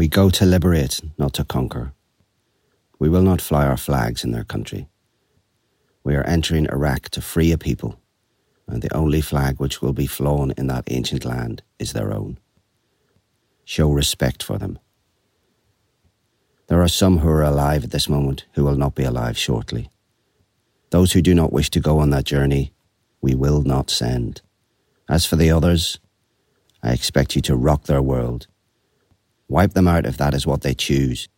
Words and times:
We 0.00 0.08
go 0.08 0.30
to 0.30 0.46
liberate, 0.46 1.02
not 1.18 1.34
to 1.34 1.44
conquer. 1.44 1.92
We 2.98 3.10
will 3.10 3.20
not 3.20 3.42
fly 3.42 3.66
our 3.66 3.76
flags 3.76 4.24
in 4.24 4.30
their 4.30 4.44
country. 4.44 4.88
We 6.02 6.16
are 6.16 6.24
entering 6.24 6.64
Iraq 6.72 7.10
to 7.10 7.20
free 7.20 7.52
a 7.52 7.58
people, 7.58 8.00
and 8.66 8.80
the 8.80 8.96
only 8.96 9.20
flag 9.20 9.60
which 9.60 9.82
will 9.82 9.92
be 9.92 10.06
flown 10.06 10.54
in 10.56 10.68
that 10.68 10.90
ancient 10.90 11.26
land 11.26 11.62
is 11.78 11.92
their 11.92 12.14
own. 12.14 12.38
Show 13.66 13.90
respect 13.90 14.42
for 14.42 14.56
them. 14.56 14.78
There 16.68 16.80
are 16.80 16.88
some 16.88 17.18
who 17.18 17.28
are 17.28 17.42
alive 17.42 17.84
at 17.84 17.90
this 17.90 18.08
moment 18.08 18.46
who 18.54 18.64
will 18.64 18.76
not 18.76 18.94
be 18.94 19.04
alive 19.04 19.36
shortly. 19.36 19.90
Those 20.88 21.12
who 21.12 21.20
do 21.20 21.34
not 21.34 21.52
wish 21.52 21.68
to 21.72 21.78
go 21.78 21.98
on 21.98 22.08
that 22.08 22.24
journey, 22.24 22.72
we 23.20 23.34
will 23.34 23.60
not 23.60 23.90
send. 23.90 24.40
As 25.10 25.26
for 25.26 25.36
the 25.36 25.50
others, 25.50 26.00
I 26.82 26.92
expect 26.92 27.36
you 27.36 27.42
to 27.42 27.54
rock 27.54 27.84
their 27.84 28.00
world. 28.00 28.46
Wipe 29.50 29.74
them 29.74 29.88
out 29.88 30.06
if 30.06 30.16
that 30.16 30.32
is 30.32 30.46
what 30.46 30.60
they 30.60 30.74
choose. 30.74 31.28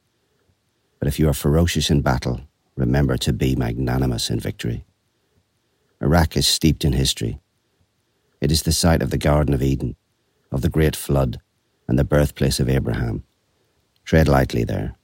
But 0.98 1.08
if 1.08 1.18
you 1.18 1.30
are 1.30 1.32
ferocious 1.32 1.90
in 1.90 2.02
battle, 2.02 2.42
remember 2.76 3.16
to 3.16 3.32
be 3.32 3.56
magnanimous 3.56 4.28
in 4.28 4.38
victory. 4.38 4.84
Iraq 6.02 6.36
is 6.36 6.46
steeped 6.46 6.84
in 6.84 6.92
history. 6.92 7.40
It 8.38 8.52
is 8.52 8.64
the 8.64 8.72
site 8.72 9.00
of 9.00 9.08
the 9.08 9.16
Garden 9.16 9.54
of 9.54 9.62
Eden, 9.62 9.96
of 10.50 10.60
the 10.60 10.68
Great 10.68 10.94
Flood, 10.94 11.40
and 11.88 11.98
the 11.98 12.04
birthplace 12.04 12.60
of 12.60 12.68
Abraham. 12.68 13.24
Tread 14.04 14.28
lightly 14.28 14.64
there. 14.64 14.94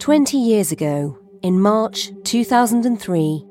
20 0.00 0.36
years 0.36 0.70
ago, 0.70 1.18
in 1.40 1.58
March 1.58 2.10
2003, 2.24 3.42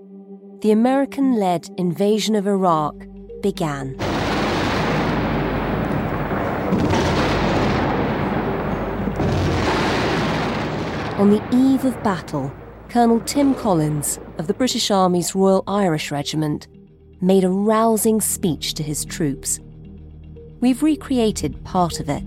the 0.62 0.72
American 0.72 1.34
led 1.34 1.68
invasion 1.80 2.36
of 2.36 2.46
Iraq 2.46 2.94
began. 3.42 3.98
On 11.18 11.30
the 11.30 11.42
eve 11.56 11.86
of 11.86 12.04
battle, 12.04 12.52
Colonel 12.90 13.22
Tim 13.22 13.56
Collins 13.56 14.20
of 14.38 14.48
the 14.48 14.54
British 14.54 14.92
Army's 14.92 15.34
Royal 15.34 15.64
Irish 15.66 16.12
Regiment 16.12 16.68
made 17.22 17.46
a 17.46 17.50
rousing 17.50 18.20
speech 18.20 18.74
to 18.74 18.84
his 18.84 19.06
troops. 19.06 19.62
We've 20.60 20.84
recreated 20.84 21.64
part 21.64 22.02
of 22.02 22.10
it. 22.10 22.22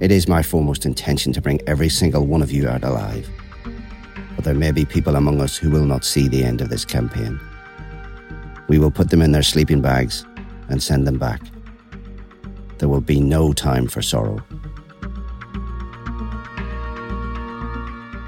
It 0.00 0.10
is 0.10 0.26
my 0.26 0.42
foremost 0.42 0.86
intention 0.86 1.34
to 1.34 1.42
bring 1.42 1.60
every 1.66 1.90
single 1.90 2.24
one 2.26 2.40
of 2.40 2.50
you 2.50 2.66
out 2.66 2.82
alive. 2.82 3.28
But 4.36 4.46
there 4.46 4.54
may 4.54 4.72
be 4.72 4.86
people 4.86 5.16
among 5.16 5.42
us 5.42 5.58
who 5.58 5.68
will 5.68 5.84
not 5.84 6.02
see 6.02 6.28
the 6.28 6.44
end 6.44 6.62
of 6.62 6.70
this 6.70 6.86
campaign. 6.86 7.38
We 8.68 8.78
will 8.78 8.90
put 8.90 9.10
them 9.10 9.20
in 9.20 9.32
their 9.32 9.42
sleeping 9.42 9.82
bags 9.82 10.24
and 10.70 10.82
send 10.82 11.06
them 11.06 11.18
back. 11.18 11.42
There 12.78 12.88
will 12.88 13.02
be 13.02 13.20
no 13.20 13.52
time 13.52 13.86
for 13.86 14.00
sorrow. 14.00 14.42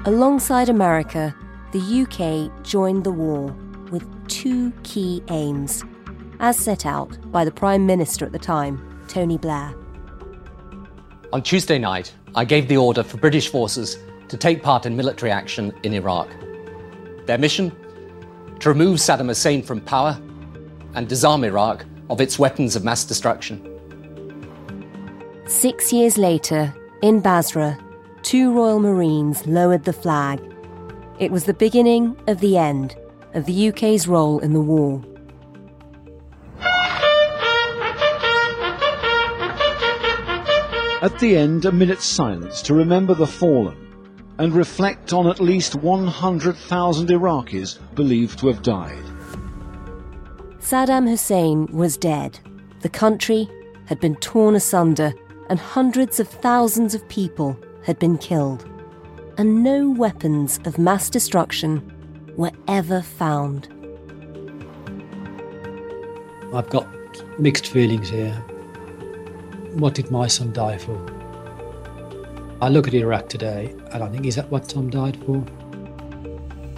Alongside 0.09 0.69
America, 0.69 1.35
the 1.71 2.01
UK 2.01 2.63
joined 2.63 3.03
the 3.03 3.11
war 3.11 3.55
with 3.91 4.03
two 4.27 4.71
key 4.81 5.21
aims, 5.29 5.83
as 6.39 6.57
set 6.57 6.83
out 6.83 7.15
by 7.31 7.45
the 7.45 7.51
Prime 7.51 7.85
Minister 7.85 8.25
at 8.25 8.31
the 8.31 8.39
time, 8.39 9.03
Tony 9.07 9.37
Blair. 9.37 9.71
On 11.31 11.43
Tuesday 11.43 11.77
night, 11.77 12.11
I 12.33 12.43
gave 12.43 12.67
the 12.67 12.75
order 12.75 13.03
for 13.03 13.17
British 13.17 13.49
forces 13.49 13.99
to 14.29 14.35
take 14.35 14.63
part 14.63 14.87
in 14.87 14.97
military 14.97 15.31
action 15.31 15.71
in 15.83 15.93
Iraq. 15.93 16.27
Their 17.27 17.37
mission? 17.37 17.69
To 18.61 18.69
remove 18.69 18.97
Saddam 18.97 19.27
Hussein 19.27 19.61
from 19.61 19.79
power 19.79 20.19
and 20.95 21.07
disarm 21.07 21.43
Iraq 21.43 21.85
of 22.09 22.19
its 22.19 22.39
weapons 22.39 22.75
of 22.75 22.83
mass 22.83 23.03
destruction. 23.03 23.63
Six 25.45 25.93
years 25.93 26.17
later, 26.17 26.73
in 27.03 27.19
Basra, 27.19 27.77
two 28.29 28.53
Royal 28.53 28.79
Marines 28.79 29.47
lowered 29.47 29.85
the 29.85 29.91
flag. 29.91 30.39
It 31.17 31.31
was 31.31 31.45
the 31.45 31.53
beginning 31.55 32.15
of 32.27 32.39
the 32.41 32.59
end 32.59 32.95
of 33.33 33.47
the 33.47 33.69
UK's 33.69 34.07
role 34.07 34.37
in 34.37 34.53
the 34.53 34.61
war. 34.61 35.03
At 41.01 41.17
the 41.17 41.37
end, 41.37 41.65
a 41.65 41.71
minute's 41.71 42.05
silence 42.05 42.61
to 42.61 42.75
remember 42.75 43.15
the 43.15 43.25
fallen 43.25 43.75
and 44.37 44.53
reflect 44.53 45.11
on 45.11 45.25
at 45.25 45.39
least 45.39 45.73
100,000 45.73 47.07
Iraqis 47.09 47.79
believed 47.95 48.37
to 48.37 48.47
have 48.49 48.61
died. 48.61 49.03
Saddam 50.59 51.09
Hussein 51.09 51.65
was 51.75 51.97
dead. 51.97 52.39
The 52.81 52.89
country 52.89 53.49
had 53.87 53.99
been 53.99 54.17
torn 54.17 54.53
asunder, 54.53 55.15
and 55.49 55.57
hundreds 55.57 56.19
of 56.19 56.27
thousands 56.27 56.93
of 56.93 57.09
people 57.09 57.57
had 57.89 57.97
been 57.97 58.19
killed. 58.19 58.69
And 59.39 59.63
no 59.63 59.89
weapons 59.89 60.59
of 60.65 60.77
mass 60.77 61.09
destruction 61.09 61.71
were 62.37 62.51
ever 62.67 63.01
found. 63.01 63.67
I've 66.53 66.69
got 66.69 66.87
mixed 67.39 67.67
feelings 67.67 68.09
here. 68.09 68.33
What 69.73 69.95
did 69.95 70.11
my 70.11 70.27
son 70.27 70.53
die 70.53 70.77
for? 70.77 70.97
I 72.61 72.69
look 72.69 72.87
at 72.87 72.93
Iraq 72.93 73.27
today 73.27 73.73
and 73.91 74.03
I 74.03 74.09
think, 74.09 74.27
is 74.27 74.35
that 74.35 74.51
what 74.51 74.69
Tom 74.69 74.91
died 74.91 75.17
for? 75.25 75.43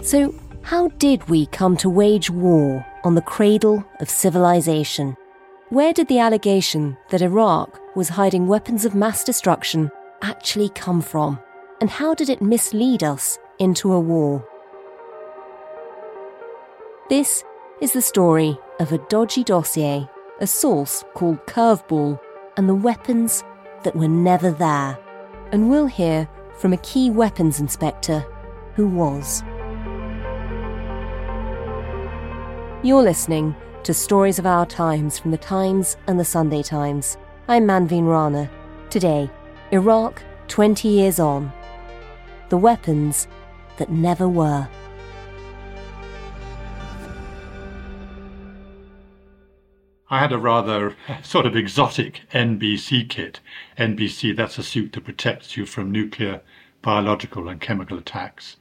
So, 0.02 0.34
how 0.62 0.88
did 0.96 1.28
we 1.28 1.44
come 1.46 1.76
to 1.78 1.90
wage 1.90 2.30
war 2.30 2.86
on 3.04 3.16
the 3.16 3.28
cradle 3.34 3.84
of 4.00 4.08
civilization? 4.08 5.14
Where 5.68 5.92
did 5.92 6.08
the 6.08 6.20
allegation 6.20 6.96
that 7.10 7.20
Iraq 7.20 7.78
was 7.94 8.08
hiding 8.08 8.46
weapons 8.46 8.86
of 8.86 8.94
mass 8.94 9.24
destruction 9.24 9.90
actually 10.22 10.70
come 10.70 11.02
from? 11.02 11.38
And 11.80 11.90
how 11.90 12.14
did 12.14 12.28
it 12.28 12.40
mislead 12.40 13.02
us 13.02 13.38
into 13.58 13.92
a 13.92 14.00
war? 14.00 14.46
This 17.08 17.44
is 17.80 17.92
the 17.92 18.00
story 18.00 18.56
of 18.80 18.92
a 18.92 18.98
dodgy 19.08 19.44
dossier, 19.44 20.08
a 20.40 20.46
source 20.46 21.04
called 21.14 21.44
Curveball, 21.46 22.18
and 22.56 22.68
the 22.68 22.74
weapons 22.74 23.42
that 23.82 23.96
were 23.96 24.08
never 24.08 24.50
there. 24.50 24.98
And 25.50 25.68
we'll 25.68 25.86
hear 25.86 26.28
from 26.56 26.72
a 26.72 26.78
key 26.78 27.10
weapons 27.10 27.60
inspector 27.60 28.24
who 28.74 28.86
was. 28.88 29.42
You're 32.82 33.02
listening 33.02 33.54
to 33.82 33.92
Stories 33.92 34.38
of 34.38 34.46
Our 34.46 34.66
Times 34.66 35.18
from 35.18 35.32
the 35.32 35.38
Times 35.38 35.96
and 36.06 36.18
the 36.18 36.24
Sunday 36.24 36.62
Times. 36.62 37.16
I'm 37.48 37.66
Manveen 37.66 38.08
Rana. 38.08 38.50
Today, 38.90 39.28
Iraq 39.72 40.22
20 40.48 40.86
years 40.86 41.18
on. 41.18 41.50
The 42.50 42.58
weapons 42.58 43.26
that 43.78 43.90
never 43.90 44.28
were. 44.28 44.68
I 50.10 50.18
had 50.18 50.30
a 50.30 50.36
rather 50.36 50.94
sort 51.22 51.46
of 51.46 51.56
exotic 51.56 52.20
NBC 52.34 53.08
kit. 53.08 53.40
NBC, 53.78 54.36
that's 54.36 54.58
a 54.58 54.62
suit 54.62 54.92
that 54.92 55.04
protects 55.04 55.56
you 55.56 55.64
from 55.64 55.90
nuclear, 55.90 56.42
biological, 56.82 57.48
and 57.48 57.58
chemical 57.58 57.96
attacks, 57.96 58.58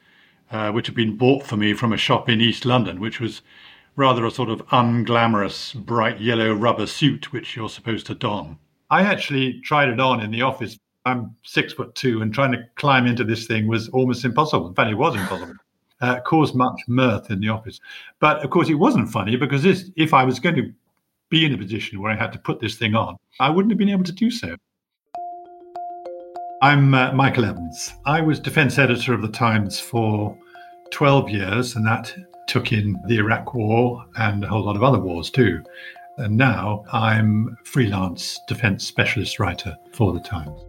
uh, 0.50 0.72
which 0.72 0.88
had 0.88 0.96
been 0.96 1.18
bought 1.18 1.46
for 1.46 1.58
me 1.58 1.74
from 1.74 1.92
a 1.92 1.98
shop 1.98 2.30
in 2.30 2.40
East 2.40 2.64
London, 2.64 3.02
which 3.02 3.20
was 3.20 3.42
rather 3.98 4.26
a 4.26 4.32
sort 4.32 4.48
of 4.48 4.66
unglamorous, 4.68 5.76
bright 5.76 6.22
yellow 6.22 6.54
rubber 6.54 6.88
suit 6.88 7.34
which 7.34 7.58
you're 7.58 7.68
supposed 7.68 8.06
to 8.06 8.16
don. 8.16 8.58
I 8.90 9.02
actually 9.02 9.60
tried 9.60 9.90
it 9.90 10.00
on 10.00 10.22
in 10.22 10.32
the 10.32 10.44
office. 10.44 10.78
I'm 11.06 11.36
six 11.44 11.74
foot 11.74 11.96
two, 11.96 12.22
and 12.22 12.34
trying 12.34 12.52
to 12.52 12.64
climb 12.76 13.08
into 13.08 13.24
this 13.24 13.48
thing 13.48 13.68
was 13.68 13.90
almost 13.90 14.24
impossible. 14.24 14.68
In 14.68 14.74
fact, 14.74 14.92
it 14.92 14.96
was 14.96 15.16
impossible. 15.16 15.56
Uh, 16.00 16.20
caused 16.22 16.56
much 16.56 16.80
mirth 16.88 17.30
in 17.30 17.40
the 17.40 17.50
office. 17.50 17.80
But 18.20 18.44
of 18.44 18.50
course, 18.50 18.70
it 18.70 18.76
wasn't 18.76 19.10
funny 19.10 19.36
because 19.36 19.62
this, 19.64 19.90
if 19.96 20.14
I 20.14 20.24
was 20.24 20.40
going 20.40 20.56
to 20.56 20.74
be 21.30 21.46
in 21.46 21.54
a 21.54 21.58
position 21.58 22.02
where 22.02 22.12
I 22.12 22.16
had 22.16 22.34
to 22.34 22.40
put 22.40 22.60
this 22.60 22.76
thing 22.76 22.96
on, 22.96 23.18
I 23.40 23.50
wouldn't 23.50 23.72
have 23.72 23.78
been 23.78 23.90
able 23.90 24.04
to 24.04 24.12
do 24.12 24.32
so. 24.32 24.56
I'm 26.64 26.94
uh, 26.94 27.12
Michael 27.14 27.46
Evans. 27.46 27.94
I 28.06 28.22
was 28.22 28.40
defense 28.40 28.78
editor 28.78 29.14
of 29.14 29.24
the 29.24 29.28
Times 29.28 29.80
for 29.80 30.38
12 30.92 31.30
years, 31.30 31.76
and 31.76 31.86
that 31.88 32.16
took 32.48 32.72
in 32.72 33.02
the 33.08 33.18
Iraq 33.18 33.56
War 33.56 34.06
and 34.18 34.44
a 34.44 34.48
whole 34.48 34.64
lot 34.64 34.76
of 34.76 34.84
other 34.84 35.00
wars 35.00 35.32
too. 35.32 35.64
And 36.18 36.38
now 36.38 36.84
I'm 36.92 37.58
freelance 37.64 38.40
defense 38.48 38.86
specialist 38.86 39.40
writer 39.40 39.76
for 39.94 40.14
the 40.14 40.20
Times. 40.20 40.62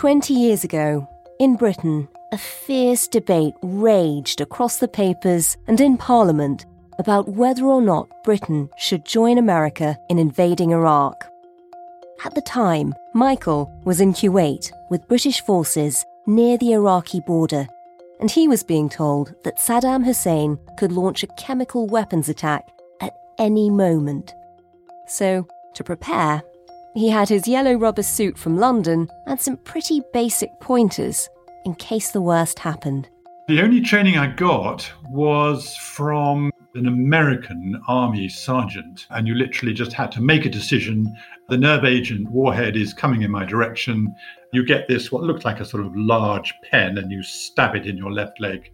20 0.00 0.32
years 0.32 0.64
ago, 0.64 1.06
in 1.40 1.56
Britain, 1.56 2.08
a 2.32 2.38
fierce 2.38 3.06
debate 3.06 3.52
raged 3.60 4.40
across 4.40 4.78
the 4.78 4.88
papers 4.88 5.58
and 5.66 5.78
in 5.78 5.98
Parliament 5.98 6.64
about 6.98 7.28
whether 7.28 7.66
or 7.66 7.82
not 7.82 8.08
Britain 8.24 8.66
should 8.78 9.04
join 9.04 9.36
America 9.36 9.94
in 10.08 10.18
invading 10.18 10.70
Iraq. 10.70 11.22
At 12.24 12.34
the 12.34 12.40
time, 12.40 12.94
Michael 13.12 13.70
was 13.84 14.00
in 14.00 14.14
Kuwait 14.14 14.72
with 14.88 15.06
British 15.06 15.42
forces 15.42 16.02
near 16.26 16.56
the 16.56 16.72
Iraqi 16.72 17.20
border, 17.26 17.66
and 18.20 18.30
he 18.30 18.48
was 18.48 18.62
being 18.62 18.88
told 18.88 19.34
that 19.44 19.58
Saddam 19.58 20.02
Hussein 20.02 20.58
could 20.78 20.92
launch 20.92 21.22
a 21.22 21.34
chemical 21.36 21.86
weapons 21.86 22.30
attack 22.30 22.66
at 23.02 23.14
any 23.38 23.68
moment. 23.68 24.32
So, 25.08 25.46
to 25.74 25.84
prepare, 25.84 26.42
he 26.94 27.08
had 27.08 27.28
his 27.28 27.46
yellow 27.46 27.74
rubber 27.74 28.02
suit 28.02 28.36
from 28.36 28.56
London 28.56 29.08
and 29.26 29.40
some 29.40 29.56
pretty 29.58 30.02
basic 30.12 30.50
pointers 30.60 31.28
in 31.64 31.74
case 31.74 32.10
the 32.10 32.20
worst 32.20 32.58
happened. 32.58 33.08
The 33.48 33.62
only 33.62 33.80
training 33.80 34.16
I 34.16 34.28
got 34.28 34.90
was 35.08 35.76
from 35.76 36.52
an 36.74 36.86
American 36.86 37.80
army 37.88 38.28
sergeant, 38.28 39.06
and 39.10 39.26
you 39.26 39.34
literally 39.34 39.74
just 39.74 39.92
had 39.92 40.12
to 40.12 40.20
make 40.20 40.46
a 40.46 40.50
decision. 40.50 41.12
The 41.48 41.58
nerve 41.58 41.84
agent 41.84 42.30
warhead 42.30 42.76
is 42.76 42.94
coming 42.94 43.22
in 43.22 43.30
my 43.30 43.44
direction. 43.44 44.14
You 44.52 44.64
get 44.64 44.86
this, 44.86 45.10
what 45.10 45.24
looked 45.24 45.44
like 45.44 45.58
a 45.58 45.64
sort 45.64 45.84
of 45.84 45.96
large 45.96 46.54
pen, 46.70 46.98
and 46.98 47.10
you 47.10 47.22
stab 47.24 47.74
it 47.74 47.86
in 47.86 47.96
your 47.96 48.12
left 48.12 48.40
leg. 48.40 48.70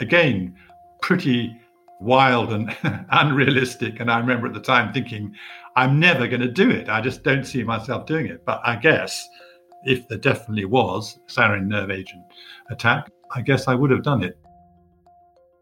Again, 0.00 0.54
pretty 1.02 1.54
wild 2.00 2.52
and 2.52 2.74
unrealistic. 3.10 4.00
And 4.00 4.10
I 4.10 4.18
remember 4.18 4.46
at 4.46 4.54
the 4.54 4.60
time 4.60 4.92
thinking, 4.92 5.34
I'm 5.76 6.00
never 6.00 6.26
going 6.26 6.40
to 6.40 6.50
do 6.50 6.70
it. 6.70 6.88
I 6.88 7.02
just 7.02 7.22
don't 7.22 7.44
see 7.44 7.62
myself 7.62 8.06
doing 8.06 8.26
it. 8.26 8.44
But 8.46 8.60
I 8.64 8.76
guess 8.76 9.28
if 9.84 10.08
there 10.08 10.18
definitely 10.18 10.64
was 10.64 11.18
sarin 11.28 11.66
nerve 11.66 11.90
agent 11.90 12.24
attack, 12.70 13.10
I 13.34 13.42
guess 13.42 13.68
I 13.68 13.74
would 13.74 13.90
have 13.90 14.02
done 14.02 14.24
it. 14.24 14.38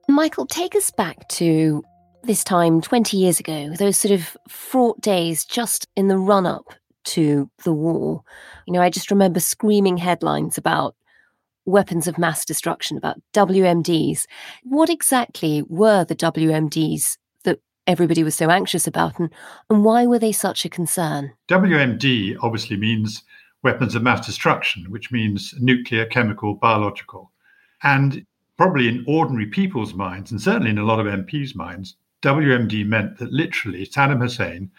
Michael, 0.09 0.47
take 0.47 0.77
us 0.77 0.91
back 0.91 1.27
to 1.29 1.83
this 2.23 2.45
time 2.45 2.81
20 2.81 3.17
years 3.17 3.41
ago, 3.41 3.71
those 3.77 3.97
sort 3.97 4.13
of 4.13 4.37
fraught 4.49 5.01
days 5.01 5.45
just 5.45 5.89
in 5.97 6.09
the 6.09 6.19
run 6.19 6.47
up 6.47 6.73
to 7.05 7.51
the 7.65 7.73
war. 7.73 8.23
You 8.67 8.73
know, 8.73 8.81
I 8.81 8.91
just 8.91 9.11
remember 9.11 9.41
screaming 9.41 9.97
headlines 9.97 10.57
about 10.57 10.95
weapons 11.67 12.07
of 12.07 12.19
mass 12.19 12.45
destruction, 12.45 12.97
about 12.97 13.21
WMDs. 13.33 14.27
What 14.63 14.91
exactly 14.91 15.63
were 15.69 16.05
the 16.05 16.17
WMDs 16.17 17.17
everybody 17.87 18.23
was 18.23 18.35
so 18.35 18.51
anxious 18.51 18.87
about, 18.87 19.19
and, 19.19 19.31
and 19.71 19.85
why 19.85 20.07
were 20.07 20.19
they 20.19 20.33
such 20.33 20.65
a 20.65 20.69
concern? 20.69 21.33
WMD 21.49 22.37
obviously 22.43 22.77
means 22.77 23.23
weapons 23.63 23.95
of 23.95 24.03
mass 24.03 24.25
destruction, 24.25 24.91
which 24.91 25.11
means 25.11 25.55
nuclear, 25.59 26.07
chemical, 26.07 26.55
biological. 26.55 27.31
And 27.83 28.25
probably 28.57 28.89
in 28.89 29.05
ordinary 29.09 29.47
people's 29.47 29.95
minds, 29.95 30.31
and 30.31 30.41
certainly 30.41 30.71
in 30.71 30.79
a 30.79 30.85
lot 30.85 31.01
of 31.01 31.07
MPs' 31.07 31.55
minds, 31.55 31.97
WMD 32.23 32.87
meant 32.87 33.19
that 33.19 33.33
literally 33.33 33.87
Saddam 33.87 34.23
Hussein 34.23 34.71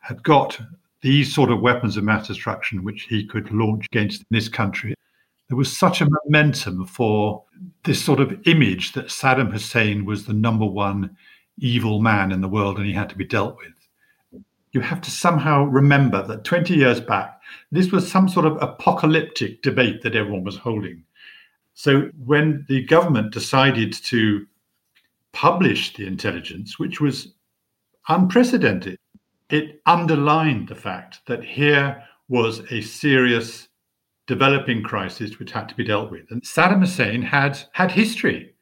had 0.00 0.22
got 0.22 0.60
these 1.02 1.34
sort 1.34 1.50
of 1.50 1.60
weapons 1.60 1.96
of 1.96 2.04
mass 2.04 2.26
destruction 2.26 2.84
which 2.84 3.04
he 3.04 3.24
could 3.24 3.50
launch 3.52 3.86
against 3.86 4.24
this 4.30 4.48
country. 4.48 4.94
There 5.48 5.56
was 5.56 5.76
such 5.76 6.00
a 6.00 6.08
momentum 6.24 6.86
for 6.86 7.42
this 7.84 8.02
sort 8.04 8.20
of 8.20 8.46
image 8.46 8.92
that 8.92 9.06
Saddam 9.06 9.52
Hussein 9.52 10.04
was 10.04 10.24
the 10.24 10.32
number 10.32 10.66
one 10.66 11.16
evil 11.58 12.00
man 12.00 12.32
in 12.32 12.40
the 12.40 12.48
world 12.48 12.78
and 12.78 12.86
he 12.86 12.92
had 12.92 13.08
to 13.10 13.16
be 13.16 13.24
dealt 13.24 13.56
with. 13.56 14.42
You 14.72 14.80
have 14.80 15.00
to 15.02 15.10
somehow 15.10 15.64
remember 15.64 16.26
that 16.26 16.44
20 16.44 16.74
years 16.74 17.00
back, 17.00 17.40
this 17.72 17.90
was 17.90 18.10
some 18.10 18.28
sort 18.28 18.46
of 18.46 18.56
apocalyptic 18.62 19.62
debate 19.62 20.02
that 20.02 20.14
everyone 20.14 20.44
was 20.44 20.56
holding. 20.56 21.04
So 21.74 22.10
when 22.24 22.64
the 22.68 22.84
government 22.84 23.32
decided 23.32 23.92
to 23.92 24.46
publish 25.32 25.94
the 25.94 26.06
intelligence, 26.06 26.78
which 26.78 27.00
was 27.00 27.32
unprecedented, 28.08 28.98
it 29.50 29.80
underlined 29.86 30.68
the 30.68 30.74
fact 30.74 31.20
that 31.26 31.44
here 31.44 32.02
was 32.28 32.60
a 32.70 32.80
serious 32.80 33.68
developing 34.26 34.82
crisis 34.82 35.38
which 35.38 35.50
had 35.50 35.68
to 35.68 35.74
be 35.74 35.84
dealt 35.84 36.10
with. 36.10 36.30
And 36.30 36.42
Saddam 36.42 36.80
Hussein 36.80 37.22
had 37.22 37.58
had 37.72 37.90
history. 37.90 38.54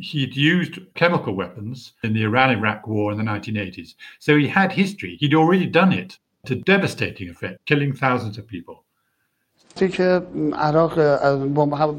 He'd 0.00 0.34
used 0.34 0.78
chemical 0.94 1.34
weapons 1.34 1.92
in 2.02 2.14
the 2.14 2.22
Iran 2.22 2.50
Iraq 2.50 2.86
war 2.86 3.12
in 3.12 3.18
the 3.18 3.24
1980s. 3.24 3.94
So 4.18 4.36
he 4.36 4.48
had 4.48 4.72
history. 4.72 5.16
He'd 5.20 5.34
already 5.34 5.66
done 5.66 5.92
it 5.92 6.18
to 6.46 6.54
devastating 6.54 7.28
effect, 7.28 7.66
killing 7.66 7.92
thousands 7.92 8.38
of 8.38 8.46
people. 8.46 8.84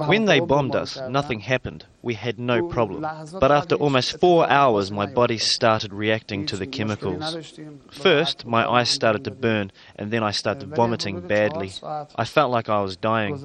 When 0.07 0.25
they 0.25 0.39
bombed 0.39 0.75
us, 0.75 0.99
nothing 1.07 1.39
happened. 1.39 1.85
We 2.01 2.15
had 2.15 2.37
no 2.39 2.67
problem. 2.67 3.01
But 3.39 3.51
after 3.51 3.75
almost 3.75 4.19
four 4.19 4.49
hours, 4.49 4.91
my 4.91 5.05
body 5.05 5.37
started 5.37 5.93
reacting 5.93 6.45
to 6.47 6.57
the 6.57 6.67
chemicals. 6.67 7.57
First, 7.91 8.45
my 8.45 8.67
eyes 8.67 8.89
started 8.89 9.23
to 9.25 9.31
burn, 9.31 9.71
and 9.95 10.11
then 10.11 10.23
I 10.23 10.31
started 10.31 10.75
vomiting 10.75 11.21
badly. 11.21 11.71
I 12.15 12.25
felt 12.25 12.51
like 12.51 12.67
I 12.67 12.81
was 12.81 12.97
dying. 12.97 13.39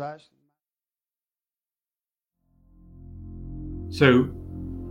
So 3.91 4.29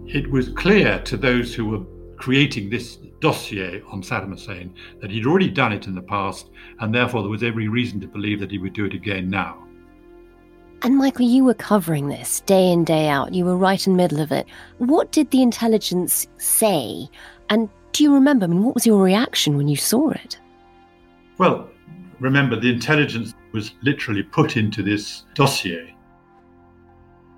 it 0.08 0.30
was 0.30 0.50
clear 0.50 1.00
to 1.00 1.18
those 1.18 1.54
who 1.54 1.66
were 1.66 1.86
creating 2.18 2.70
this 2.70 2.98
dossier 3.20 3.82
on 3.88 4.02
Saddam 4.02 4.30
Hussein 4.30 4.74
that 5.02 5.12
he'd 5.12 5.26
already 5.26 5.50
done 5.50 5.72
it 5.72 5.88
in 5.88 5.96
the 5.96 6.02
past, 6.02 6.50
and 6.80 6.94
therefore 6.94 7.22
there 7.22 7.32
was 7.32 7.44
every 7.44 7.68
reason 7.68 8.00
to 8.02 8.08
believe 8.08 8.40
that 8.40 8.52
he 8.52 8.58
would 8.58 8.74
do 8.74 8.86
it 8.86 8.94
again 8.94 9.30
now. 9.30 9.62
And 10.82 10.98
Michael, 10.98 11.26
you 11.26 11.44
were 11.44 11.56
covering 11.56 12.10
this 12.10 12.42
day 12.42 12.72
in, 12.72 12.84
day 12.84 13.08
out. 13.08 13.34
You 13.34 13.46
were 13.46 13.58
right 13.58 13.86
in 13.88 13.94
the 13.94 13.98
middle 13.98 14.20
of 14.20 14.32
it. 14.32 14.46
What 14.78 15.12
did 15.12 15.32
the 15.32 15.42
intelligence 15.42 16.28
say? 16.38 17.10
And 17.50 17.70
do 17.92 18.04
you 18.04 18.14
remember? 18.14 18.44
I 18.44 18.48
mean, 18.48 18.64
what 18.64 18.76
was 18.76 18.86
your 18.86 19.02
reaction 19.02 19.58
when 19.58 19.68
you 19.68 19.78
saw 19.78 20.12
it? 20.12 20.40
Well, 21.40 21.70
remember, 22.20 22.60
the 22.60 22.72
intelligence 22.72 23.34
was 23.52 23.72
literally 23.82 24.22
put 24.22 24.58
into 24.58 24.84
this 24.84 25.24
dossier 25.34 25.95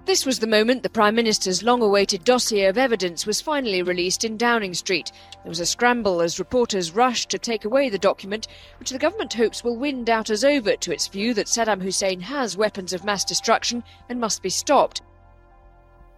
this 0.08 0.26
was 0.26 0.40
the 0.40 0.48
moment 0.48 0.84
the 0.84 0.90
Prime 0.90 1.16
Minister's 1.16 1.64
long 1.64 1.82
awaited 1.82 2.24
dossier 2.24 2.68
of 2.68 2.78
evidence 2.78 3.28
was 3.28 3.42
finally 3.42 3.82
released 3.82 4.24
in 4.24 4.38
Downing 4.38 4.74
Street. 4.74 5.12
There 5.44 5.50
was 5.50 5.60
a 5.60 5.66
scramble 5.66 6.22
as 6.22 6.40
reporters 6.40 6.92
rushed 6.92 7.30
to 7.30 7.38
take 7.38 7.66
away 7.66 7.90
the 7.90 7.98
document, 7.98 8.48
which 8.80 8.92
the 8.92 9.00
government 9.00 9.34
hopes 9.34 9.66
will 9.66 9.76
win 9.76 10.06
doubters 10.06 10.46
over 10.46 10.78
to 10.78 10.94
its 10.94 11.10
view 11.10 11.34
that 11.34 11.48
Saddam 11.48 11.82
Hussein 11.82 12.22
has 12.22 12.56
weapons 12.56 12.94
of 12.94 13.04
mass 13.04 13.26
destruction 13.26 13.84
and 14.08 14.18
must 14.18 14.42
be 14.42 14.50
stopped. 14.50 15.02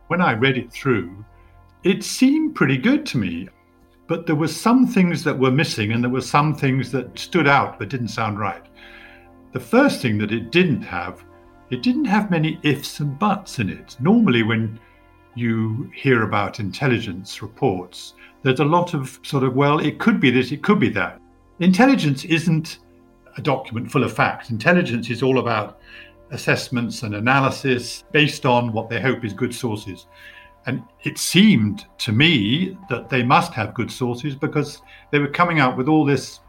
When 0.06 0.22
I 0.22 0.34
read 0.34 0.60
it 0.60 0.72
through, 0.72 1.26
it 1.84 2.04
seemed 2.04 2.54
pretty 2.54 2.78
good 2.78 3.08
to 3.08 3.18
me, 3.18 3.50
but 4.06 4.28
there 4.28 4.36
were 4.36 4.48
some 4.48 4.86
things 4.86 5.24
that 5.24 5.40
were 5.40 5.50
missing 5.50 5.94
and 5.94 6.04
there 6.04 6.12
were 6.12 6.22
some 6.22 6.54
things 6.54 6.92
that 6.92 7.18
stood 7.18 7.48
out 7.48 7.80
but 7.80 7.90
didn't 7.90 8.10
sound 8.10 8.40
right. 8.40 8.68
The 9.52 9.60
first 9.60 10.00
thing 10.00 10.20
that 10.20 10.32
it 10.32 10.52
didn't 10.52 10.84
have 10.84 11.26
it 11.70 11.84
didn't 11.84 12.06
have 12.06 12.32
many 12.32 12.60
ifs 12.64 13.00
and 13.00 13.18
buts 13.20 13.60
in 13.60 13.70
it. 13.70 13.96
Normally, 14.00 14.44
when 14.44 14.80
you 15.36 15.90
hear 15.94 16.24
about 16.24 16.60
intelligence 16.60 17.42
reports, 17.42 18.14
there's 18.42 18.60
a 18.60 18.66
lot 18.66 18.94
of 18.94 19.20
sort 19.24 19.44
of, 19.44 19.56
well, 19.56 19.80
it 19.80 20.00
could 20.00 20.20
be 20.20 20.32
this, 20.32 20.52
it 20.52 20.64
could 20.64 20.80
be 20.80 20.90
that. 20.90 21.20
Intelligence 21.60 22.26
isn't 22.26 22.80
a 23.38 23.42
document 23.42 23.92
full 23.92 24.04
of 24.04 24.14
facts. 24.14 24.50
Intelligence 24.50 25.10
is 25.10 25.22
all 25.22 25.40
about 25.40 25.80
assessments 26.32 27.04
and 27.04 27.16
analysis 27.16 28.04
based 28.12 28.46
on 28.46 28.72
what 28.72 28.90
they 28.90 29.00
hope 29.00 29.24
is 29.24 29.34
good 29.34 29.54
sources. 29.54 30.08
And 30.66 30.84
it 31.04 31.18
seemed 31.18 31.86
to 32.00 32.12
me 32.12 32.78
that 32.90 33.10
they 33.10 33.24
must 33.24 33.54
have 33.54 33.74
good 33.74 33.92
sources 33.92 34.36
because 34.36 34.82
they 35.12 35.20
were 35.20 35.28
coming 35.28 35.60
out 35.60 35.78
with 35.78 35.88
all 35.88 36.06
this 36.06 36.40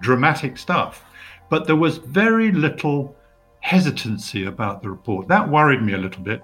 dramatic 0.00 0.56
stuff. 0.58 1.04
But 1.48 1.66
there 1.66 1.76
was 1.76 1.98
very 1.98 2.52
little 2.52 3.14
hesitancy 3.60 4.44
about 4.44 4.82
the 4.82 4.90
report. 4.90 5.28
That 5.28 5.48
worried 5.48 5.82
me 5.82 5.92
a 5.94 5.98
little 5.98 6.22
bit. 6.22 6.42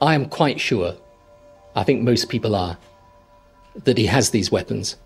I 0.00 0.14
am 0.14 0.26
quite 0.26 0.60
sure, 0.60 0.94
I 1.76 1.84
think 1.84 2.02
most 2.02 2.28
people 2.28 2.54
are, 2.56 2.76
that 3.84 3.98
he 3.98 4.06
has 4.06 4.30
these 4.30 4.50
weapons 4.50 4.96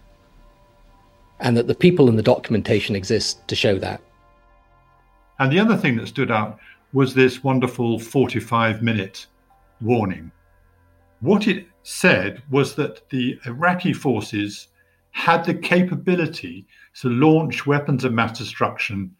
and 1.40 1.56
that 1.56 1.66
the 1.66 1.74
people 1.74 2.08
in 2.08 2.16
the 2.16 2.22
documentation 2.22 2.96
exist 2.96 3.46
to 3.48 3.54
show 3.54 3.78
that. 3.78 4.00
And 5.38 5.52
the 5.52 5.60
other 5.60 5.76
thing 5.76 5.96
that 5.96 6.08
stood 6.08 6.30
out 6.30 6.58
was 6.92 7.14
this 7.14 7.44
wonderful 7.44 7.98
45 7.98 8.82
minute 8.82 9.26
warning. 9.80 10.30
What 11.20 11.46
it 11.46 11.66
said 11.82 12.42
was 12.50 12.74
that 12.76 13.08
the 13.10 13.38
Iraqi 13.46 13.92
forces 13.92 14.68
had 15.10 15.44
the 15.44 15.54
capability 15.54 16.66
to 17.00 17.08
launch 17.08 17.66
weapons 17.66 18.04
of 18.04 18.12
mass 18.12 18.38
destruction 18.38 19.14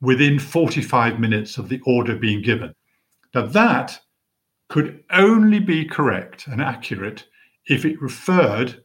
within 0.00 0.38
45 0.38 1.18
minutes 1.18 1.58
of 1.58 1.68
the 1.68 1.80
order 1.84 2.16
being 2.16 2.42
given. 2.42 2.74
Now, 3.34 3.46
that 3.46 4.00
could 4.68 5.02
only 5.10 5.58
be 5.60 5.84
correct 5.84 6.46
and 6.46 6.60
accurate 6.60 7.26
if 7.66 7.84
it 7.84 8.00
referred 8.00 8.84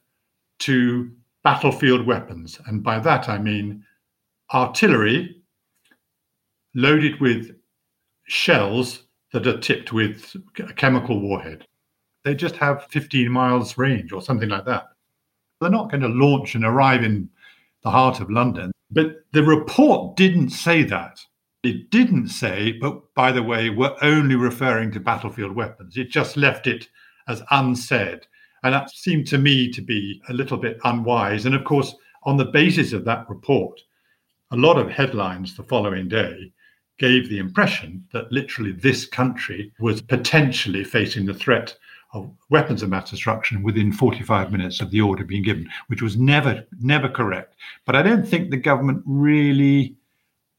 to 0.60 1.12
battlefield 1.44 2.06
weapons. 2.06 2.60
And 2.68 2.84
by 2.84 3.00
that, 3.00 3.30
I 3.30 3.38
mean 3.38 3.84
artillery 4.54 5.42
loaded 6.76 7.20
with 7.20 7.56
shells 8.28 9.04
that 9.32 9.48
are 9.48 9.60
tipped 9.60 9.92
with 9.94 10.36
a 10.60 10.74
chemical 10.74 11.20
warhead. 11.20 11.68
They 12.24 12.36
just 12.36 12.56
have 12.56 12.86
15 12.86 13.30
miles 13.30 13.78
range 13.78 14.14
or 14.14 14.22
something 14.22 14.50
like 14.50 14.66
that. 14.66 14.86
They're 15.60 15.70
not 15.70 15.92
going 15.92 16.02
to 16.02 16.08
launch 16.08 16.56
and 16.56 16.64
arrive 16.64 17.04
in 17.04 17.30
the 17.84 17.90
heart 17.90 18.22
of 18.22 18.30
London. 18.30 18.72
But 18.94 19.26
the 19.32 19.44
report 19.44 20.16
didn't 20.16 20.50
say 20.50 20.84
that. 20.84 21.20
It 21.64 21.90
didn't 21.90 22.28
say, 22.28 22.74
but 22.74 23.14
by 23.16 23.32
the 23.32 23.44
way, 23.44 23.70
we're 23.70 23.96
only 24.02 24.36
referring 24.36 24.92
to 24.92 25.00
battlefield 25.00 25.56
weapons. 25.56 25.98
It 25.98 26.10
just 26.10 26.38
left 26.38 26.68
it 26.68 26.90
as 27.28 27.42
unsaid. 27.52 28.28
And 28.64 28.74
that 28.74 28.90
seemed 28.90 29.28
to 29.28 29.38
me 29.38 29.72
to 29.72 29.82
be 29.82 30.22
a 30.30 30.34
little 30.34 30.58
bit 30.58 30.78
unwise. 30.84 31.46
And 31.46 31.56
of 31.56 31.64
course, 31.64 31.96
On 32.26 32.38
the 32.38 32.46
basis 32.46 32.94
of 32.94 33.06
that 33.06 33.30
report, 33.30 33.82
a 34.52 34.56
lot 34.56 34.78
of 34.78 34.90
headlines 34.90 35.56
the 35.56 35.64
following 35.64 36.08
day 36.08 36.54
gave 37.00 37.30
the 37.30 37.40
impression 37.40 38.06
that 38.14 38.32
literally 38.32 38.72
this 38.72 39.06
country 39.06 39.74
was 39.80 40.02
potentially 40.02 40.84
facing 40.84 41.26
the 41.26 41.34
threat 41.34 41.76
of 42.14 42.30
weapons 42.50 42.84
of 42.84 42.90
mass 42.90 43.10
destruction 43.10 43.64
within 43.64 43.92
45 43.92 44.52
minutes 44.52 44.82
of 44.82 44.92
the 44.92 45.02
order 45.02 45.24
being 45.24 45.44
given, 45.44 45.68
which 45.88 46.02
was 46.02 46.16
never, 46.16 46.64
never 46.80 47.10
correct. 47.10 47.56
But 47.86 47.96
I 47.96 48.02
don't 48.02 48.28
think 48.28 48.50
the 48.50 48.58
government 48.58 49.04
really 49.06 49.96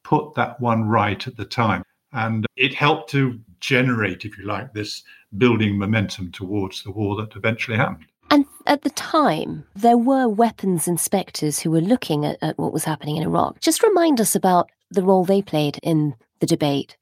put 0.02 0.34
that 0.34 0.60
one 0.60 0.84
right 0.84 1.26
at 1.26 1.36
the 1.36 1.44
time. 1.44 1.82
And 2.12 2.46
it 2.56 2.74
helped 2.74 3.10
to 3.10 3.40
generate, 3.60 4.24
if 4.24 4.36
you 4.38 4.44
like, 4.44 4.72
this 4.72 5.02
building 5.38 5.78
momentum 5.78 6.30
towards 6.30 6.82
the 6.82 6.90
war 6.90 7.16
that 7.16 7.34
eventually 7.36 7.76
happened. 7.76 8.06
And 8.30 8.46
at 8.66 8.82
the 8.82 8.90
time, 8.90 9.64
there 9.74 9.98
were 9.98 10.28
weapons 10.28 10.88
inspectors 10.88 11.60
who 11.60 11.70
were 11.70 11.80
looking 11.80 12.24
at, 12.24 12.38
at 12.42 12.58
what 12.58 12.72
was 12.72 12.84
happening 12.84 13.16
in 13.16 13.22
Iraq. 13.22 13.60
Just 13.60 13.82
remind 13.82 14.20
us 14.20 14.34
about 14.34 14.70
the 14.90 15.02
role 15.02 15.24
they 15.24 15.42
played 15.42 15.78
in 15.82 16.14
the 16.40 16.46
debate. 16.46 16.96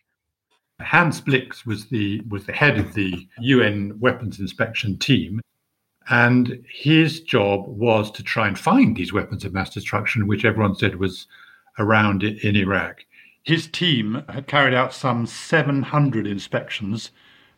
Hans 0.80 1.20
Blix 1.20 1.64
was 1.64 1.86
the 1.86 2.20
was 2.28 2.46
the 2.46 2.52
head 2.52 2.78
of 2.78 2.94
the 2.94 3.26
UN 3.40 3.98
weapons 4.00 4.40
inspection 4.40 4.98
team, 4.98 5.40
and 6.10 6.64
his 6.68 7.20
job 7.20 7.66
was 7.66 8.10
to 8.12 8.22
try 8.22 8.48
and 8.48 8.58
find 8.58 8.96
these 8.96 9.12
weapons 9.12 9.44
of 9.44 9.52
mass 9.52 9.70
destruction, 9.70 10.26
which 10.26 10.44
everyone 10.44 10.74
said 10.74 10.96
was 10.96 11.26
around 11.78 12.22
in 12.22 12.56
Iraq. 12.56 13.04
His 13.44 13.66
team 13.66 14.22
had 14.28 14.46
carried 14.46 14.74
out 14.74 14.94
some 14.94 15.26
700 15.26 16.26
inspections 16.26 17.10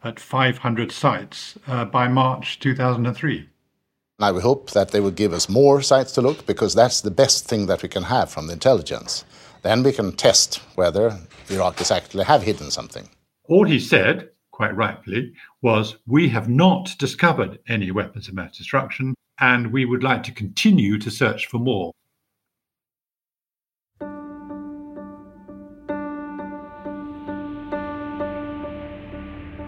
at 0.02 0.20
500 0.20 0.92
sites 0.92 1.58
uh, 1.66 1.84
by 1.84 2.08
March 2.08 2.58
2003. 2.60 3.48
I 4.20 4.30
would 4.30 4.42
hope 4.42 4.70
that 4.70 4.92
they 4.92 5.00
will 5.00 5.10
give 5.10 5.32
us 5.32 5.48
more 5.48 5.82
sites 5.82 6.12
to 6.12 6.22
look 6.22 6.46
because 6.46 6.74
that's 6.74 7.00
the 7.00 7.10
best 7.10 7.46
thing 7.46 7.66
that 7.66 7.82
we 7.82 7.88
can 7.88 8.04
have 8.04 8.30
from 8.30 8.46
the 8.46 8.52
intelligence. 8.52 9.24
Then 9.64 9.82
we 9.82 9.92
can 9.92 10.12
test 10.12 10.56
whether 10.74 11.08
the 11.46 11.54
Iraqis 11.54 11.90
actually 11.90 12.24
have 12.24 12.42
hidden 12.42 12.70
something. 12.70 13.08
All 13.44 13.64
he 13.64 13.80
said, 13.80 14.28
quite 14.50 14.76
rightly, 14.76 15.32
was 15.62 15.96
We 16.06 16.28
have 16.28 16.50
not 16.50 16.94
discovered 16.98 17.58
any 17.66 17.90
weapons 17.90 18.28
of 18.28 18.34
mass 18.34 18.58
destruction, 18.58 19.14
and 19.40 19.72
we 19.72 19.86
would 19.86 20.02
like 20.02 20.22
to 20.24 20.32
continue 20.32 20.98
to 20.98 21.10
search 21.10 21.46
for 21.46 21.58
more. 21.58 21.92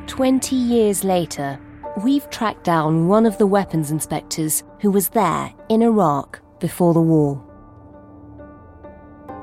Twenty 0.07 0.57
years 0.57 1.05
later, 1.05 1.59
we've 2.05 2.29
tracked 2.29 2.65
down 2.65 3.09
one 3.09 3.25
of 3.25 3.39
the 3.39 3.47
weapons 3.47 3.91
inspectors 3.91 4.63
who 4.81 4.91
was 4.91 5.09
there 5.09 5.55
in 5.71 5.81
Iraq 5.81 6.43
before 6.61 6.93
the 6.93 7.01
war. 7.01 7.46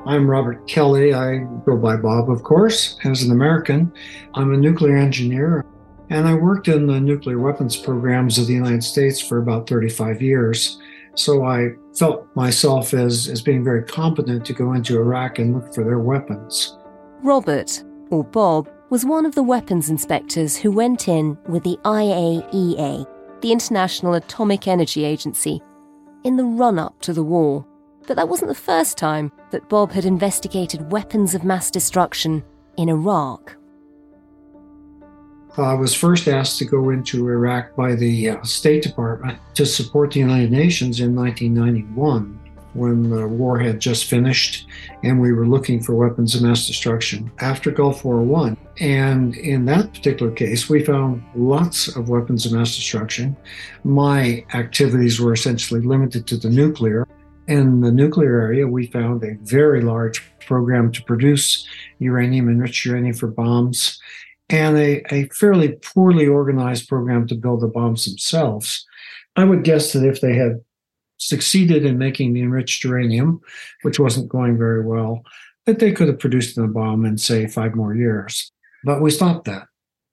I'm 0.06 0.28
Robert 0.28 0.66
Kelly. 0.68 1.14
I 1.14 1.38
go 1.64 1.78
by 1.78 1.96
Bob, 1.96 2.28
of 2.28 2.42
course, 2.42 2.98
as 3.04 3.22
an 3.22 3.32
American. 3.32 3.90
I'm 4.34 4.52
a 4.52 4.56
nuclear 4.56 4.98
engineer, 4.98 5.64
and 6.10 6.28
I 6.28 6.34
worked 6.34 6.68
in 6.68 6.86
the 6.86 7.00
nuclear 7.00 7.38
weapons 7.38 7.74
programs 7.74 8.36
of 8.36 8.46
the 8.46 8.52
United 8.52 8.84
States 8.84 9.18
for 9.18 9.38
about 9.38 9.66
35 9.66 10.20
years. 10.20 10.78
So 11.14 11.44
I 11.44 11.70
felt 11.96 12.26
myself 12.36 12.92
as, 12.92 13.28
as 13.28 13.40
being 13.40 13.64
very 13.64 13.82
competent 13.82 14.44
to 14.44 14.52
go 14.52 14.74
into 14.74 14.98
Iraq 14.98 15.38
and 15.38 15.54
look 15.54 15.74
for 15.74 15.84
their 15.84 16.00
weapons. 16.00 16.76
Robert, 17.22 17.82
or 18.10 18.24
Bob, 18.24 18.68
was 18.90 19.06
one 19.06 19.24
of 19.24 19.34
the 19.34 19.42
weapons 19.42 19.88
inspectors 19.88 20.54
who 20.54 20.70
went 20.70 21.08
in 21.08 21.38
with 21.48 21.62
the 21.62 21.78
IAEA, 21.84 23.06
the 23.40 23.52
International 23.52 24.14
Atomic 24.14 24.68
Energy 24.68 25.04
Agency, 25.04 25.62
in 26.24 26.36
the 26.36 26.44
run 26.44 26.78
up 26.78 27.00
to 27.00 27.14
the 27.14 27.24
war. 27.24 27.66
But 28.06 28.16
that 28.16 28.28
wasn't 28.28 28.48
the 28.48 28.54
first 28.54 28.98
time 28.98 29.32
that 29.50 29.68
Bob 29.68 29.92
had 29.92 30.04
investigated 30.04 30.90
weapons 30.90 31.34
of 31.34 31.44
mass 31.44 31.70
destruction 31.70 32.44
in 32.76 32.88
Iraq. 32.88 33.56
I 35.56 35.74
was 35.74 35.94
first 35.94 36.26
asked 36.26 36.58
to 36.58 36.64
go 36.64 36.90
into 36.90 37.28
Iraq 37.28 37.76
by 37.76 37.94
the 37.94 38.30
uh, 38.30 38.42
State 38.42 38.82
Department 38.82 39.38
to 39.54 39.64
support 39.64 40.10
the 40.10 40.20
United 40.20 40.50
Nations 40.50 40.98
in 40.98 41.14
1991 41.14 42.40
when 42.74 43.08
the 43.08 43.26
war 43.28 43.58
had 43.58 43.80
just 43.80 44.06
finished 44.06 44.66
and 45.04 45.20
we 45.20 45.32
were 45.32 45.46
looking 45.46 45.80
for 45.80 45.94
weapons 45.94 46.34
of 46.34 46.42
mass 46.42 46.66
destruction 46.66 47.30
after 47.38 47.70
Gulf 47.70 48.04
War 48.04 48.20
One. 48.20 48.56
And 48.80 49.36
in 49.36 49.64
that 49.66 49.92
particular 49.94 50.32
case, 50.32 50.68
we 50.68 50.84
found 50.84 51.22
lots 51.36 51.94
of 51.94 52.08
weapons 52.08 52.44
of 52.46 52.52
mass 52.52 52.74
destruction. 52.74 53.36
My 53.84 54.44
activities 54.54 55.20
were 55.20 55.32
essentially 55.32 55.80
limited 55.82 56.26
to 56.26 56.36
the 56.36 56.50
nuclear. 56.50 57.06
In 57.46 57.82
the 57.82 57.92
nuclear 57.92 58.40
area, 58.40 58.66
we 58.66 58.86
found 58.86 59.22
a 59.22 59.36
very 59.42 59.82
large 59.82 60.22
program 60.46 60.90
to 60.92 61.02
produce 61.02 61.66
uranium, 61.98 62.48
enriched 62.48 62.86
uranium 62.86 63.14
for 63.14 63.26
bombs, 63.26 64.00
and 64.48 64.76
a, 64.78 65.02
a 65.14 65.28
fairly 65.28 65.72
poorly 65.72 66.26
organized 66.26 66.88
program 66.88 67.26
to 67.26 67.34
build 67.34 67.60
the 67.60 67.68
bombs 67.68 68.06
themselves. 68.06 68.86
I 69.36 69.44
would 69.44 69.64
guess 69.64 69.92
that 69.92 70.06
if 70.06 70.20
they 70.20 70.34
had 70.34 70.60
succeeded 71.18 71.84
in 71.84 71.98
making 71.98 72.32
the 72.32 72.40
enriched 72.40 72.82
uranium, 72.84 73.40
which 73.82 73.98
wasn't 73.98 74.28
going 74.28 74.56
very 74.56 74.84
well, 74.84 75.22
that 75.66 75.78
they 75.78 75.92
could 75.92 76.08
have 76.08 76.18
produced 76.18 76.56
the 76.56 76.66
bomb 76.66 77.04
in, 77.04 77.18
say, 77.18 77.46
five 77.46 77.74
more 77.74 77.94
years. 77.94 78.52
But 78.84 79.02
we 79.02 79.10
stopped 79.10 79.46
that. 79.46 79.66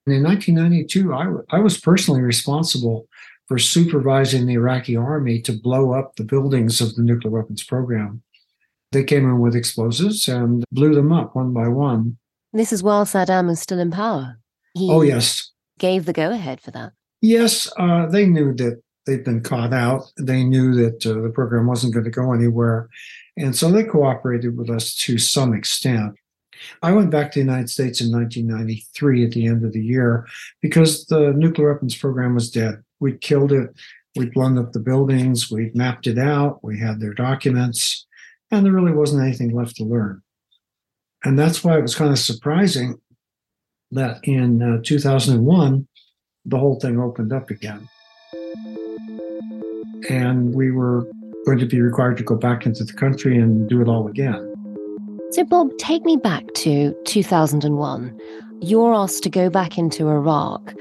And 0.06 0.16
in 0.16 0.24
1992, 0.24 1.14
I, 1.14 1.24
w- 1.26 1.46
I 1.50 1.60
was 1.60 1.80
personally 1.80 2.22
responsible 2.22 3.08
for 3.52 3.60
supervising 3.60 4.46
the 4.46 4.54
Iraqi 4.54 4.96
army 4.96 5.42
to 5.42 5.52
blow 5.52 5.92
up 5.92 6.16
the 6.16 6.24
buildings 6.24 6.80
of 6.80 6.96
the 6.96 7.02
nuclear 7.02 7.32
weapons 7.34 7.62
program. 7.62 8.22
They 8.94 9.04
came 9.04 9.26
in 9.26 9.42
with 9.42 9.58
explosives 9.58 10.30
and 10.30 10.64
blew 10.72 10.96
them 10.96 11.12
up 11.12 11.36
one 11.36 11.52
by 11.52 11.68
one. 11.68 12.18
This 12.54 12.72
is 12.72 12.82
while 12.82 13.04
Saddam 13.04 13.48
was 13.48 13.60
still 13.60 13.80
in 13.80 13.92
power. 13.92 14.40
He 14.74 14.90
oh, 14.90 15.02
yes. 15.02 15.52
Gave 15.80 16.06
the 16.06 16.14
go 16.14 16.32
ahead 16.32 16.62
for 16.62 16.72
that. 16.72 16.94
Yes, 17.22 17.70
uh, 17.78 18.06
they 18.06 18.26
knew 18.26 18.54
that 18.54 18.82
they'd 19.06 19.26
been 19.26 19.44
caught 19.44 19.74
out. 19.74 20.10
They 20.18 20.46
knew 20.46 20.74
that 20.76 21.06
uh, 21.06 21.22
the 21.22 21.30
program 21.30 21.68
wasn't 21.68 21.94
going 21.94 22.06
to 22.06 22.10
go 22.10 22.32
anywhere. 22.32 22.88
And 23.36 23.54
so 23.54 23.70
they 23.70 23.84
cooperated 23.84 24.58
with 24.58 24.70
us 24.70 24.96
to 25.00 25.18
some 25.18 25.54
extent. 25.54 26.16
I 26.84 26.94
went 26.94 27.12
back 27.12 27.34
to 27.34 27.40
the 27.40 27.46
United 27.46 27.70
States 27.70 28.00
in 28.00 28.14
1993 28.14 29.26
at 29.26 29.32
the 29.32 29.46
end 29.46 29.66
of 29.66 29.74
the 29.74 29.84
year 29.84 30.26
because 30.62 31.06
the 31.08 31.34
nuclear 31.34 31.74
weapons 31.74 31.98
program 31.98 32.34
was 32.34 32.50
dead. 32.50 32.82
We'd 33.02 33.20
killed 33.20 33.52
it. 33.52 33.72
We'd 34.16 34.34
blown 34.34 34.58
up 34.58 34.72
the 34.72 34.80
buildings. 34.80 35.52
We'd 35.52 35.76
mapped 35.76 36.08
it 36.08 36.18
out. 36.18 36.64
We 36.64 36.80
had 36.80 37.02
their 37.02 37.14
documents. 37.14 38.06
And 38.52 38.66
there 38.66 38.74
really 38.74 38.94
wasn't 38.94 39.24
anything 39.24 39.54
left 39.54 39.76
to 39.78 39.84
learn. 39.84 40.22
And 41.24 41.38
that's 41.38 41.64
why 41.64 41.78
it 41.78 41.82
was 41.82 41.96
kind 41.96 42.12
of 42.12 42.20
surprising 42.20 43.00
that 43.92 44.20
in 44.24 44.62
uh, 44.62 44.82
2001, 44.84 45.88
the 46.46 46.58
whole 46.58 46.80
thing 46.80 47.00
opened 47.00 47.34
up 47.34 47.50
again. 47.50 47.88
And 50.10 50.54
we 50.56 50.72
were 50.72 51.06
going 51.46 51.60
to 51.60 51.66
be 51.66 51.82
required 51.82 52.18
to 52.18 52.24
go 52.24 52.36
back 52.36 52.66
into 52.66 52.84
the 52.84 52.94
country 52.94 53.38
and 53.38 53.70
do 53.70 53.82
it 53.82 53.88
all 53.88 54.08
again. 54.08 54.48
So, 55.32 55.44
Bob, 55.46 55.72
take 55.78 56.04
me 56.04 56.18
back 56.18 56.46
to 56.56 56.96
2001. 57.06 58.20
You're 58.62 58.94
asked 58.94 59.24
to 59.24 59.30
go 59.30 59.50
back 59.50 59.78
into 59.78 60.10
Iraq. 60.10 60.74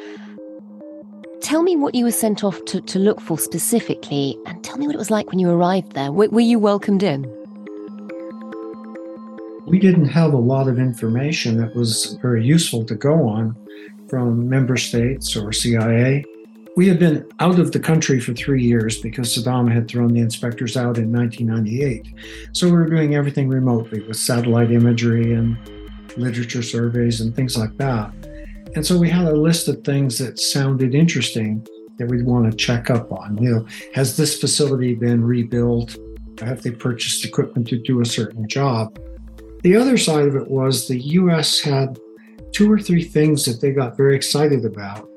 Tell 1.40 1.62
me 1.62 1.74
what 1.74 1.94
you 1.94 2.04
were 2.04 2.10
sent 2.10 2.44
off 2.44 2.62
to, 2.66 2.82
to 2.82 2.98
look 2.98 3.18
for 3.20 3.38
specifically, 3.38 4.36
and 4.44 4.62
tell 4.62 4.76
me 4.76 4.86
what 4.86 4.94
it 4.94 4.98
was 4.98 5.10
like 5.10 5.30
when 5.30 5.38
you 5.38 5.48
arrived 5.48 5.92
there. 5.92 6.06
W- 6.06 6.30
were 6.30 6.40
you 6.40 6.58
welcomed 6.58 7.02
in? 7.02 7.22
We 9.66 9.78
didn't 9.78 10.06
have 10.06 10.34
a 10.34 10.38
lot 10.38 10.68
of 10.68 10.78
information 10.78 11.56
that 11.58 11.74
was 11.74 12.18
very 12.20 12.44
useful 12.44 12.84
to 12.84 12.94
go 12.94 13.26
on 13.26 13.56
from 14.08 14.48
member 14.48 14.76
states 14.76 15.34
or 15.34 15.50
CIA. 15.52 16.24
We 16.76 16.86
had 16.88 16.98
been 16.98 17.26
out 17.40 17.58
of 17.58 17.72
the 17.72 17.80
country 17.80 18.20
for 18.20 18.34
three 18.34 18.62
years 18.62 19.00
because 19.00 19.34
Saddam 19.34 19.72
had 19.72 19.88
thrown 19.88 20.12
the 20.12 20.20
inspectors 20.20 20.76
out 20.76 20.98
in 20.98 21.10
1998. 21.10 22.14
So 22.52 22.66
we 22.66 22.72
were 22.72 22.86
doing 22.86 23.14
everything 23.14 23.48
remotely 23.48 24.02
with 24.02 24.16
satellite 24.16 24.70
imagery 24.70 25.32
and 25.32 25.56
literature 26.16 26.62
surveys 26.62 27.20
and 27.20 27.34
things 27.34 27.56
like 27.56 27.76
that. 27.78 28.12
And 28.74 28.86
so 28.86 28.96
we 28.96 29.10
had 29.10 29.26
a 29.26 29.36
list 29.36 29.68
of 29.68 29.82
things 29.84 30.18
that 30.18 30.38
sounded 30.38 30.94
interesting 30.94 31.66
that 31.98 32.08
we'd 32.08 32.24
want 32.24 32.50
to 32.50 32.56
check 32.56 32.88
up 32.88 33.12
on. 33.12 33.36
You 33.42 33.50
know, 33.50 33.66
has 33.94 34.16
this 34.16 34.40
facility 34.40 34.94
been 34.94 35.22
rebuilt? 35.22 35.96
Have 36.40 36.62
they 36.62 36.70
purchased 36.70 37.24
equipment 37.24 37.68
to 37.68 37.78
do 37.78 38.00
a 38.00 38.06
certain 38.06 38.48
job? 38.48 38.98
The 39.62 39.76
other 39.76 39.98
side 39.98 40.26
of 40.26 40.36
it 40.36 40.50
was 40.50 40.88
the 40.88 40.98
US 40.98 41.60
had 41.60 41.98
two 42.52 42.70
or 42.72 42.78
three 42.78 43.04
things 43.04 43.44
that 43.44 43.60
they 43.60 43.72
got 43.72 43.96
very 43.96 44.16
excited 44.16 44.64
about 44.64 45.08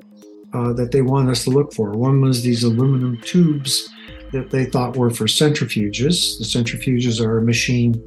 uh, 0.52 0.72
that 0.74 0.92
they 0.92 1.02
wanted 1.02 1.30
us 1.30 1.44
to 1.44 1.50
look 1.50 1.72
for. 1.72 1.90
One 1.92 2.20
was 2.20 2.42
these 2.42 2.62
aluminum 2.62 3.18
tubes 3.22 3.88
that 4.32 4.50
they 4.50 4.64
thought 4.64 4.96
were 4.96 5.10
for 5.10 5.24
centrifuges. 5.24 6.38
The 6.38 6.44
centrifuges 6.44 7.24
are 7.24 7.38
a 7.38 7.42
machine 7.42 8.04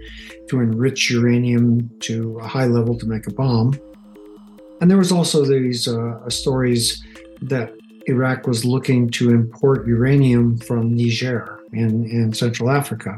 to 0.49 0.59
enrich 0.59 1.09
uranium 1.09 1.89
to 2.01 2.37
a 2.39 2.47
high 2.47 2.65
level 2.65 2.97
to 2.99 3.05
make 3.05 3.27
a 3.27 3.33
bomb. 3.33 3.79
And 4.79 4.89
there 4.89 4.97
was 4.97 5.11
also 5.11 5.43
these 5.45 5.87
uh, 5.87 6.29
stories 6.29 7.03
that 7.41 7.73
Iraq 8.05 8.47
was 8.47 8.63
looking 8.63 9.09
to 9.11 9.31
import 9.31 9.87
uranium 9.87 10.57
from 10.57 10.95
Niger. 10.95 11.57
in, 11.73 12.05
in 12.09 12.33
Central 12.33 12.69
Africa. 12.69 13.17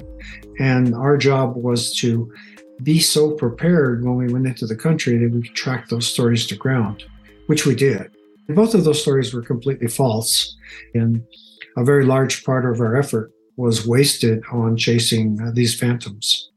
And 0.59 0.95
our 0.95 1.17
job 1.17 1.55
was 1.55 1.93
to 1.97 2.31
be 2.83 2.99
so 2.99 3.31
prepared 3.31 4.03
when 4.03 4.15
we 4.15 4.31
went 4.31 4.47
into 4.47 4.65
the 4.65 4.75
country 4.75 5.17
that 5.17 5.31
we 5.31 5.41
could 5.41 5.55
track 5.55 5.89
those 5.89 6.07
stories 6.07 6.47
to 6.47 6.55
ground, 6.55 7.03
which 7.47 7.65
we 7.65 7.75
did. 7.75 8.11
Both 8.47 8.73
of 8.73 8.83
those 8.83 9.01
stories 9.01 9.33
were 9.33 9.41
completely 9.41 9.87
false. 9.87 10.55
And 10.93 11.23
a 11.77 11.83
very 11.83 12.05
large 12.05 12.43
part 12.43 12.65
of 12.65 12.79
our 12.79 12.95
effort 12.95 13.31
was 13.57 13.85
wasted 13.85 14.43
on 14.51 14.77
chasing 14.77 15.39
uh, 15.41 15.51
these 15.53 15.77
phantoms. 15.77 16.49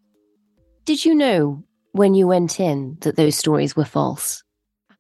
Did 0.85 1.05
you 1.05 1.15
know 1.15 1.63
when 1.93 2.15
you 2.15 2.27
went 2.27 2.59
in 2.59 2.97
that 3.01 3.17
those 3.17 3.37
stories 3.37 3.77
were 3.77 3.85
false? 3.85 4.43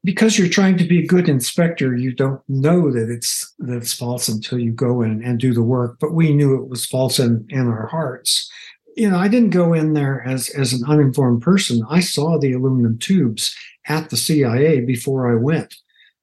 Because 0.04 0.36
you're 0.36 0.48
trying 0.48 0.76
to 0.78 0.84
be 0.84 0.98
a 0.98 1.06
good 1.06 1.28
inspector, 1.28 1.96
you 1.96 2.12
don't 2.12 2.40
know 2.48 2.90
that 2.90 3.08
it's 3.08 3.54
that 3.60 3.76
it's 3.76 3.92
false 3.92 4.28
until 4.28 4.58
you 4.58 4.72
go 4.72 5.00
in 5.00 5.22
and 5.22 5.38
do 5.38 5.54
the 5.54 5.62
work. 5.62 5.98
But 6.00 6.12
we 6.12 6.34
knew 6.34 6.56
it 6.56 6.68
was 6.68 6.84
false 6.84 7.20
in, 7.20 7.46
in 7.50 7.68
our 7.68 7.86
hearts. 7.86 8.50
You 8.96 9.08
know, 9.08 9.16
I 9.16 9.28
didn't 9.28 9.50
go 9.50 9.72
in 9.72 9.94
there 9.94 10.22
as, 10.26 10.50
as 10.50 10.72
an 10.72 10.82
uninformed 10.86 11.40
person. 11.40 11.84
I 11.88 12.00
saw 12.00 12.38
the 12.38 12.52
aluminum 12.52 12.98
tubes 12.98 13.56
at 13.86 14.10
the 14.10 14.16
CIA 14.16 14.80
before 14.80 15.32
I 15.32 15.40
went. 15.40 15.74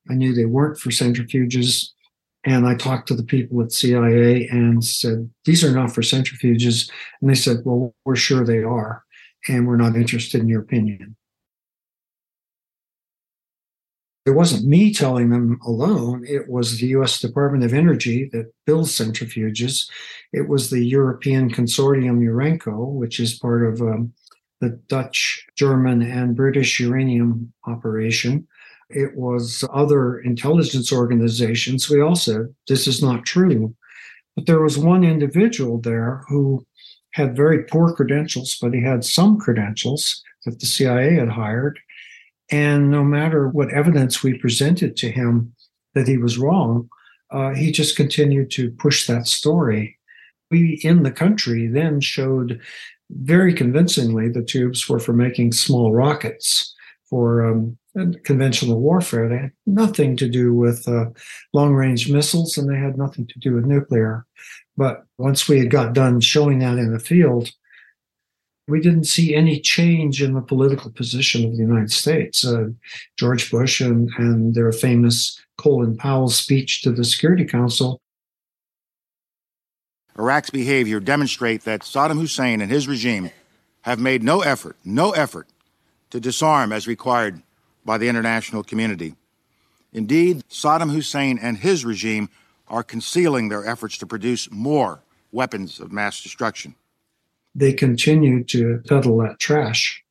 I 0.09 0.13
knew 0.13 0.33
they 0.33 0.45
weren't 0.45 0.77
for 0.77 0.89
centrifuges. 0.89 1.89
And 2.45 2.65
I 2.65 2.75
talked 2.75 3.07
to 3.09 3.15
the 3.15 3.24
people 3.24 3.62
at 3.62 3.71
CIA 3.71 4.48
and 4.48 4.83
said, 4.83 5.29
These 5.45 5.63
are 5.63 5.71
not 5.71 5.93
for 5.93 6.01
centrifuges. 6.01 6.89
And 7.21 7.29
they 7.29 7.36
said, 7.36 7.57
Well, 7.65 7.93
we're 8.05 8.15
sure 8.15 8.45
they 8.45 8.63
are. 8.63 9.03
And 9.48 9.67
we're 9.67 9.77
not 9.77 9.95
interested 9.95 10.41
in 10.41 10.48
your 10.48 10.62
opinion. 10.62 11.15
It 14.25 14.31
wasn't 14.31 14.67
me 14.67 14.93
telling 14.93 15.29
them 15.29 15.59
alone. 15.65 16.25
It 16.27 16.49
was 16.49 16.77
the 16.77 16.88
US 16.88 17.19
Department 17.19 17.63
of 17.63 17.73
Energy 17.73 18.29
that 18.31 18.51
builds 18.65 18.91
centrifuges. 18.91 19.89
It 20.33 20.47
was 20.47 20.69
the 20.69 20.83
European 20.83 21.49
Consortium 21.49 22.19
Urenco, 22.19 22.91
which 22.93 23.19
is 23.19 23.39
part 23.39 23.65
of 23.65 23.81
um, 23.81 24.13
the 24.61 24.69
Dutch, 24.88 25.47
German, 25.55 26.01
and 26.01 26.35
British 26.35 26.79
uranium 26.79 27.53
operation. 27.65 28.47
It 28.89 29.15
was 29.15 29.63
other 29.71 30.19
intelligence 30.19 30.91
organizations. 30.91 31.89
We 31.89 32.01
all 32.01 32.15
said 32.15 32.53
this 32.67 32.88
is 32.88 33.01
not 33.01 33.25
true. 33.25 33.75
But 34.35 34.45
there 34.45 34.61
was 34.61 34.77
one 34.77 35.03
individual 35.03 35.79
there 35.79 36.23
who 36.27 36.65
had 37.11 37.35
very 37.35 37.63
poor 37.63 37.93
credentials, 37.93 38.57
but 38.61 38.73
he 38.73 38.81
had 38.81 39.03
some 39.03 39.38
credentials 39.38 40.23
that 40.45 40.59
the 40.59 40.65
CIA 40.65 41.15
had 41.15 41.29
hired. 41.29 41.79
And 42.51 42.89
no 42.89 43.03
matter 43.03 43.48
what 43.48 43.72
evidence 43.72 44.24
we 44.24 44.38
presented 44.38 44.98
to 44.98 45.12
him 45.12 45.53
that 45.94 46.08
he 46.08 46.18
was 46.18 46.38
wrong, 46.38 46.89
uh, 47.32 47.53
he 47.53 47.72
just 47.72 47.96
continued 47.96 48.50
to 48.51 48.72
push 48.72 49.06
that 49.08 49.27
story. 49.27 49.98
We 50.50 50.79
in 50.84 51.03
the 51.03 51.12
country 51.12 51.68
then 51.68 52.01
showed 52.01 52.60
very 53.12 53.53
convincingly 53.53 54.29
the 54.29 54.44
tubes 54.44 54.88
were 54.88 55.00
for 55.00 55.13
making 55.13 55.51
small 55.51 55.94
rockets 55.94 56.75
for 57.10 57.46
um, 57.46 57.77
conventional 58.24 58.79
warfare. 58.79 59.27
They 59.27 59.38
had 59.38 59.51
nothing 59.65 60.15
to 60.18 60.29
do 60.29 60.53
with 60.53 60.88
uh, 60.88 61.06
long 61.53 61.74
range 61.74 62.10
missiles 62.10 62.58
and 62.58 62.70
they 62.70 62.77
had 62.77 62.98
nothing 62.98 63.27
to 63.27 63.39
do 63.39 63.53
with 63.53 63.65
nuclear. 63.65 64.25
But 64.77 65.06
once 65.18 65.48
we 65.48 65.60
had 65.60 65.72
got 65.72 65.94
done 65.94 66.22
showing 66.22 66.60
that 66.60 66.77
in 66.77 66.94
the 66.94 67.00
field, 67.00 67.51
we 68.69 68.79
didn't 68.79 69.05
see 69.05 69.35
any 69.35 69.59
change 69.59 70.21
in 70.21 70.33
the 70.33 70.41
political 70.41 70.91
position 70.91 71.43
of 71.43 71.51
the 71.51 71.63
United 71.63 71.91
States. 71.91 72.45
Uh, 72.45 72.69
George 73.17 73.49
Bush 73.49 73.81
and, 73.81 74.09
and 74.17 74.53
their 74.53 74.71
famous 74.71 75.41
Colin 75.57 75.97
Powell 75.97 76.29
speech 76.29 76.81
to 76.83 76.91
the 76.91 77.03
Security 77.03 77.45
Council. 77.45 77.99
Iraq's 80.17 80.49
behavior 80.49 80.99
demonstrate 80.99 81.63
that 81.63 81.81
Saddam 81.81 82.19
Hussein 82.19 82.61
and 82.61 82.69
his 82.69 82.88
regime 82.88 83.31
have 83.81 83.99
made 83.99 84.21
no 84.21 84.41
effort, 84.41 84.75
no 84.83 85.12
effort 85.12 85.47
to 86.12 86.19
disarm 86.19 86.71
as 86.71 86.88
required 86.88 87.41
by 87.86 87.97
the 87.97 88.10
international 88.10 88.63
community. 88.63 89.15
Indeed, 89.93 90.43
Saddam 90.49 90.91
Hussein 90.91 91.39
and 91.41 91.58
his 91.58 91.86
regime 91.86 92.29
are 92.67 92.84
concealing 92.84 93.49
their 93.49 93.65
efforts 93.65 93.97
to 93.97 94.05
produce 94.05 94.51
more 94.51 95.01
weapons 95.32 95.79
of 95.79 95.91
mass 95.91 96.21
destruction. 96.21 96.75
They 97.55 97.73
continue 97.73 98.43
to 98.45 98.81
peddle 98.88 99.17
that 99.19 99.39
trash. 99.39 100.03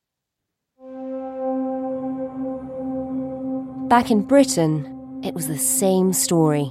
Back 3.88 4.10
in 4.10 4.22
Britain, 4.22 5.20
it 5.24 5.34
was 5.34 5.48
the 5.48 5.58
same 5.58 6.12
story. 6.12 6.70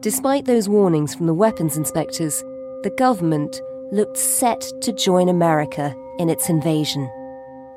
Despite 0.00 0.44
those 0.44 0.68
warnings 0.68 1.14
from 1.14 1.26
the 1.26 1.34
weapons 1.34 1.76
inspectors, 1.76 2.42
the 2.82 2.94
government 2.98 3.60
looked 3.92 4.18
set 4.18 4.60
to 4.82 4.92
join 4.92 5.28
America 5.28 5.94
in 6.18 6.28
its 6.28 6.50
invasion. 6.50 7.08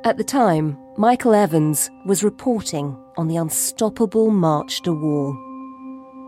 At 0.03 0.17
the 0.17 0.23
time, 0.23 0.77
Michael 0.97 1.33
Evans 1.33 1.89
was 2.05 2.23
reporting 2.23 2.97
on 3.17 3.27
the 3.27 3.37
unstoppable 3.37 4.31
march 4.31 4.81
to 4.81 4.91
war. 4.91 5.33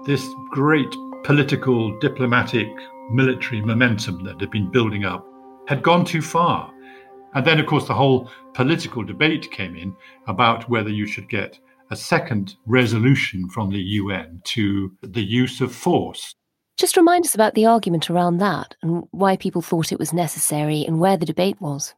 This 0.05 0.25
great 0.51 0.89
political, 1.25 1.97
diplomatic, 1.99 2.67
military 3.11 3.61
momentum 3.61 4.23
that 4.23 4.39
had 4.39 4.51
been 4.51 4.71
building 4.71 5.03
up 5.03 5.25
had 5.69 5.83
gone 5.83 6.03
too 6.03 6.19
far. 6.21 6.73
And 7.35 7.45
then, 7.45 7.59
of 7.59 7.67
course, 7.67 7.87
the 7.87 7.93
whole 7.93 8.27
political 8.55 9.03
debate 9.03 9.51
came 9.51 9.75
in 9.75 9.95
about 10.25 10.67
whether 10.67 10.89
you 10.89 11.05
should 11.05 11.29
get 11.29 11.59
a 11.91 11.95
second 11.95 12.55
resolution 12.65 13.47
from 13.49 13.69
the 13.69 13.79
UN 14.01 14.41
to 14.45 14.91
the 15.03 15.23
use 15.23 15.61
of 15.61 15.71
force. 15.71 16.33
Just 16.75 16.97
remind 16.97 17.23
us 17.23 17.35
about 17.35 17.53
the 17.53 17.67
argument 17.67 18.09
around 18.09 18.39
that 18.39 18.75
and 18.81 19.03
why 19.11 19.37
people 19.37 19.61
thought 19.61 19.91
it 19.91 19.99
was 19.99 20.11
necessary 20.11 20.83
and 20.87 20.99
where 20.99 21.17
the 21.17 21.25
debate 21.27 21.61
was. 21.61 21.93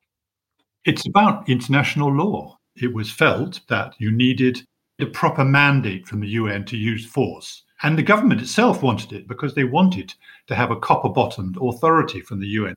It's 0.84 1.08
about 1.08 1.48
international 1.48 2.14
law 2.14 2.58
it 2.76 2.94
was 2.94 3.10
felt 3.10 3.62
that 3.70 3.94
you 4.00 4.12
needed 4.12 4.62
a 5.00 5.06
proper 5.06 5.46
mandate 5.46 6.08
from 6.08 6.20
the 6.20 6.28
UN 6.28 6.66
to 6.66 6.76
use 6.76 7.06
force. 7.06 7.64
And 7.84 7.98
the 7.98 8.04
government 8.04 8.42
itself 8.42 8.84
wanted 8.84 9.14
it 9.14 9.30
because 9.30 9.56
they 9.56 9.64
wanted 9.64 10.14
to 10.48 10.56
have 10.56 10.72
a 10.72 10.80
copper 10.80 11.10
bottomed 11.10 11.58
authority 11.62 12.20
from 12.20 12.42
the 12.42 12.48
UN. 12.48 12.76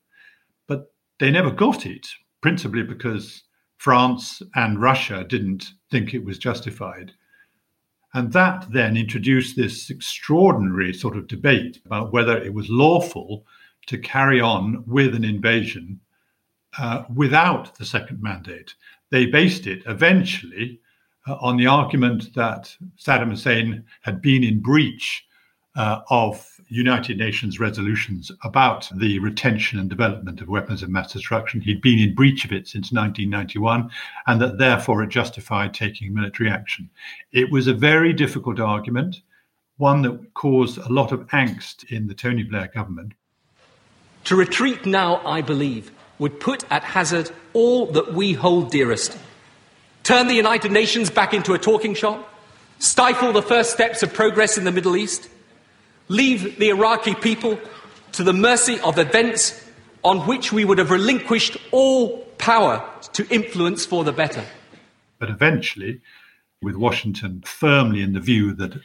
They 1.19 1.31
never 1.31 1.51
got 1.51 1.87
it, 1.87 2.07
principally 2.41 2.83
because 2.83 3.45
France 3.79 4.43
and 4.55 4.81
Russia 4.81 5.25
didn't 5.29 5.73
think 5.91 6.15
it 6.15 6.25
was 6.25 6.39
justified. 6.39 7.13
And 8.15 8.33
that 8.33 8.67
then 8.71 8.97
introduced 8.97 9.57
this 9.57 9.91
extraordinary 9.91 10.93
sort 10.93 11.17
of 11.17 11.27
debate 11.27 11.81
about 11.85 12.13
whether 12.13 12.37
it 12.39 12.55
was 12.55 12.71
lawful 12.71 13.45
to 13.87 13.99
carry 13.99 14.41
on 14.41 14.85
with 14.87 15.15
an 15.15 15.25
invasion 15.25 16.01
uh, 16.79 17.05
without 17.15 17.77
the 17.77 17.85
second 17.85 18.23
mandate 18.23 18.75
they 19.15 19.27
based 19.27 19.69
it 19.69 19.81
eventually 19.87 20.81
uh, 21.29 21.37
on 21.41 21.57
the 21.57 21.69
argument 21.69 22.35
that 22.35 22.77
Saddam 22.99 23.31
Hussein 23.31 23.85
had 24.03 24.21
been 24.21 24.43
in 24.43 24.61
breach 24.61 25.25
uh, 25.77 26.01
of 26.11 26.61
United 26.69 27.19
Nations 27.19 27.61
resolutions 27.61 28.31
about 28.43 28.89
the 28.95 29.19
retention 29.19 29.79
and 29.79 29.89
development 29.89 30.41
of 30.41 30.49
weapons 30.49 30.83
of 30.83 30.89
mass 30.89 31.13
destruction. 31.13 31.61
He'd 31.61 31.83
been 31.83 31.99
in 31.99 32.15
breach 32.15 32.45
of 32.45 32.53
it 32.53 32.67
since 32.67 32.93
1991, 32.93 33.91
and 34.27 34.41
that 34.41 34.59
therefore 34.59 35.03
it 35.03 35.09
justified 35.09 35.75
taking 35.75 36.15
military 36.15 36.51
action. 36.51 36.91
It 37.33 37.51
was 37.51 37.67
a 37.67 37.75
very 37.75 38.13
difficult 38.13 38.61
argument, 38.61 39.21
one 39.77 40.03
that 40.03 40.35
caused 40.35 40.79
a 40.79 40.93
lot 40.93 41.13
of 41.13 41.27
angst 41.29 41.91
in 41.91 42.07
the 42.07 42.15
Tony 42.15 42.45
Blair 42.45 42.71
government. 42.73 43.13
To 44.25 44.37
retreat 44.37 44.87
now, 44.87 45.21
I 45.27 45.43
believe, 45.43 45.91
would 46.19 46.41
put 46.41 46.65
at 46.71 46.83
hazard 46.83 47.31
all 47.53 47.87
that 47.87 48.15
we 48.15 48.33
hold 48.33 48.71
dearest. 48.71 49.19
Turn 50.03 50.29
the 50.29 50.35
United 50.35 50.71
Nations 50.71 51.11
back 51.11 51.35
into 51.35 51.55
a 51.55 51.59
talking 51.59 51.95
shop, 51.95 52.33
stifle 52.79 53.33
the 53.33 53.43
first 53.43 53.73
steps 53.73 54.03
of 54.03 54.13
progress 54.13 54.57
in 54.57 54.65
the 54.65 54.73
Middle 54.73 54.97
East, 54.97 55.29
leave 56.09 56.59
the 56.59 56.69
Iraqi 56.69 57.15
people 57.15 57.59
to 58.13 58.23
the 58.23 58.33
mercy 58.33 58.79
of 58.81 58.99
events 58.99 59.65
on 60.03 60.21
which 60.27 60.53
we 60.53 60.65
would 60.65 60.79
have 60.79 60.91
relinquished 60.91 61.57
all 61.73 62.19
power 62.39 62.85
to 63.15 63.27
influence 63.29 63.87
for 63.87 64.05
the 64.05 64.13
better. 64.13 64.45
But 65.19 65.31
eventually, 65.31 66.01
with 66.61 66.77
Washington 66.77 67.43
firmly 67.47 68.03
in 68.03 68.13
the 68.13 68.21
view 68.21 68.53
that 68.55 68.79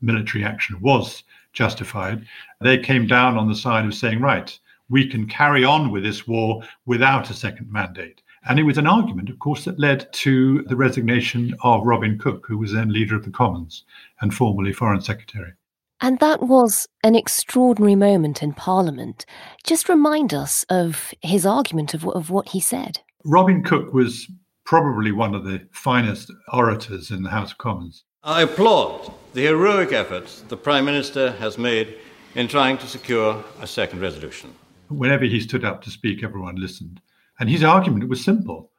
military 0.00 0.44
action 0.44 0.80
was 0.80 1.24
justified, 1.52 2.26
they 2.60 2.78
came 2.78 3.06
down 3.06 3.38
on 3.38 3.48
the 3.48 3.54
side 3.54 3.86
of 3.86 3.94
saying, 3.94 4.20
right, 4.20 4.58
we 4.88 5.08
can 5.08 5.26
carry 5.26 5.64
on 5.64 5.90
with 5.90 6.02
this 6.02 6.28
war 6.28 6.62
without 6.84 7.30
a 7.30 7.34
second 7.34 7.72
mandate. 7.72 8.22
And 8.48 8.60
it 8.60 8.64
was 8.64 8.78
an 8.78 8.86
argument, 8.86 9.30
of 9.30 9.38
course, 9.38 9.64
that 9.64 9.80
led 9.80 10.12
to 10.12 10.62
the 10.64 10.76
resignation 10.76 11.56
of 11.62 11.84
Robin 11.84 12.18
Cook, 12.18 12.46
who 12.46 12.58
was 12.58 12.72
then 12.72 12.92
leader 12.92 13.16
of 13.16 13.24
the 13.24 13.30
Commons 13.30 13.84
and 14.20 14.32
formerly 14.32 14.72
Foreign 14.72 15.00
Secretary. 15.00 15.54
And 16.00 16.18
that 16.20 16.42
was 16.42 16.86
an 17.02 17.16
extraordinary 17.16 17.94
moment 17.94 18.42
in 18.42 18.52
Parliament. 18.52 19.24
Just 19.64 19.88
remind 19.88 20.34
us 20.34 20.64
of 20.68 21.14
his 21.22 21.46
argument 21.46 21.94
of, 21.94 22.06
of 22.08 22.30
what 22.30 22.50
he 22.50 22.60
said. 22.60 23.00
Robin 23.24 23.62
Cook 23.62 23.94
was 23.94 24.30
probably 24.64 25.12
one 25.12 25.34
of 25.34 25.44
the 25.44 25.66
finest 25.72 26.30
orators 26.52 27.10
in 27.10 27.22
the 27.22 27.30
House 27.30 27.52
of 27.52 27.58
Commons. 27.58 28.04
I 28.22 28.42
applaud 28.42 29.12
the 29.32 29.46
heroic 29.46 29.92
efforts 29.92 30.42
the 30.48 30.56
Prime 30.56 30.84
Minister 30.84 31.32
has 31.32 31.56
made 31.56 31.96
in 32.34 32.48
trying 32.48 32.76
to 32.78 32.86
secure 32.86 33.42
a 33.60 33.66
second 33.66 34.00
resolution. 34.00 34.54
Whenever 34.88 35.24
he 35.24 35.40
stood 35.40 35.64
up 35.64 35.82
to 35.82 35.90
speak, 35.90 36.22
everyone 36.22 36.56
listened. 36.56 37.00
And 37.40 37.48
his 37.48 37.64
argument 37.64 38.08
was 38.08 38.22
simple. 38.22 38.70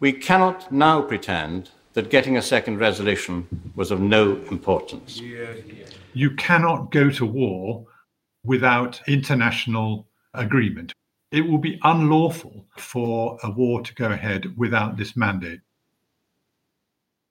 We 0.00 0.12
cannot 0.12 0.72
now 0.72 1.02
pretend 1.02 1.70
that 1.94 2.10
getting 2.10 2.36
a 2.36 2.42
second 2.42 2.78
resolution 2.78 3.72
was 3.74 3.90
of 3.90 4.00
no 4.00 4.36
importance. 4.50 5.20
You 6.12 6.30
cannot 6.36 6.90
go 6.90 7.10
to 7.10 7.26
war 7.26 7.86
without 8.44 9.00
international 9.06 10.06
agreement. 10.34 10.92
It 11.32 11.42
will 11.42 11.58
be 11.58 11.78
unlawful 11.82 12.64
for 12.76 13.38
a 13.42 13.50
war 13.50 13.82
to 13.82 13.94
go 13.94 14.10
ahead 14.10 14.56
without 14.56 14.96
this 14.96 15.16
mandate. 15.16 15.60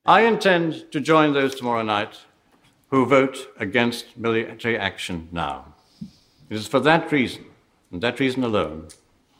I 0.05 0.21
intend 0.21 0.91
to 0.91 0.99
join 0.99 1.33
those 1.33 1.55
tomorrow 1.55 1.83
night 1.83 2.17
who 2.89 3.05
vote 3.05 3.49
against 3.59 4.17
military 4.17 4.77
action 4.77 5.27
now. 5.31 5.75
It 6.49 6.55
is 6.55 6.67
for 6.67 6.79
that 6.79 7.11
reason, 7.11 7.45
and 7.91 8.01
that 8.01 8.19
reason 8.19 8.43
alone, 8.43 8.87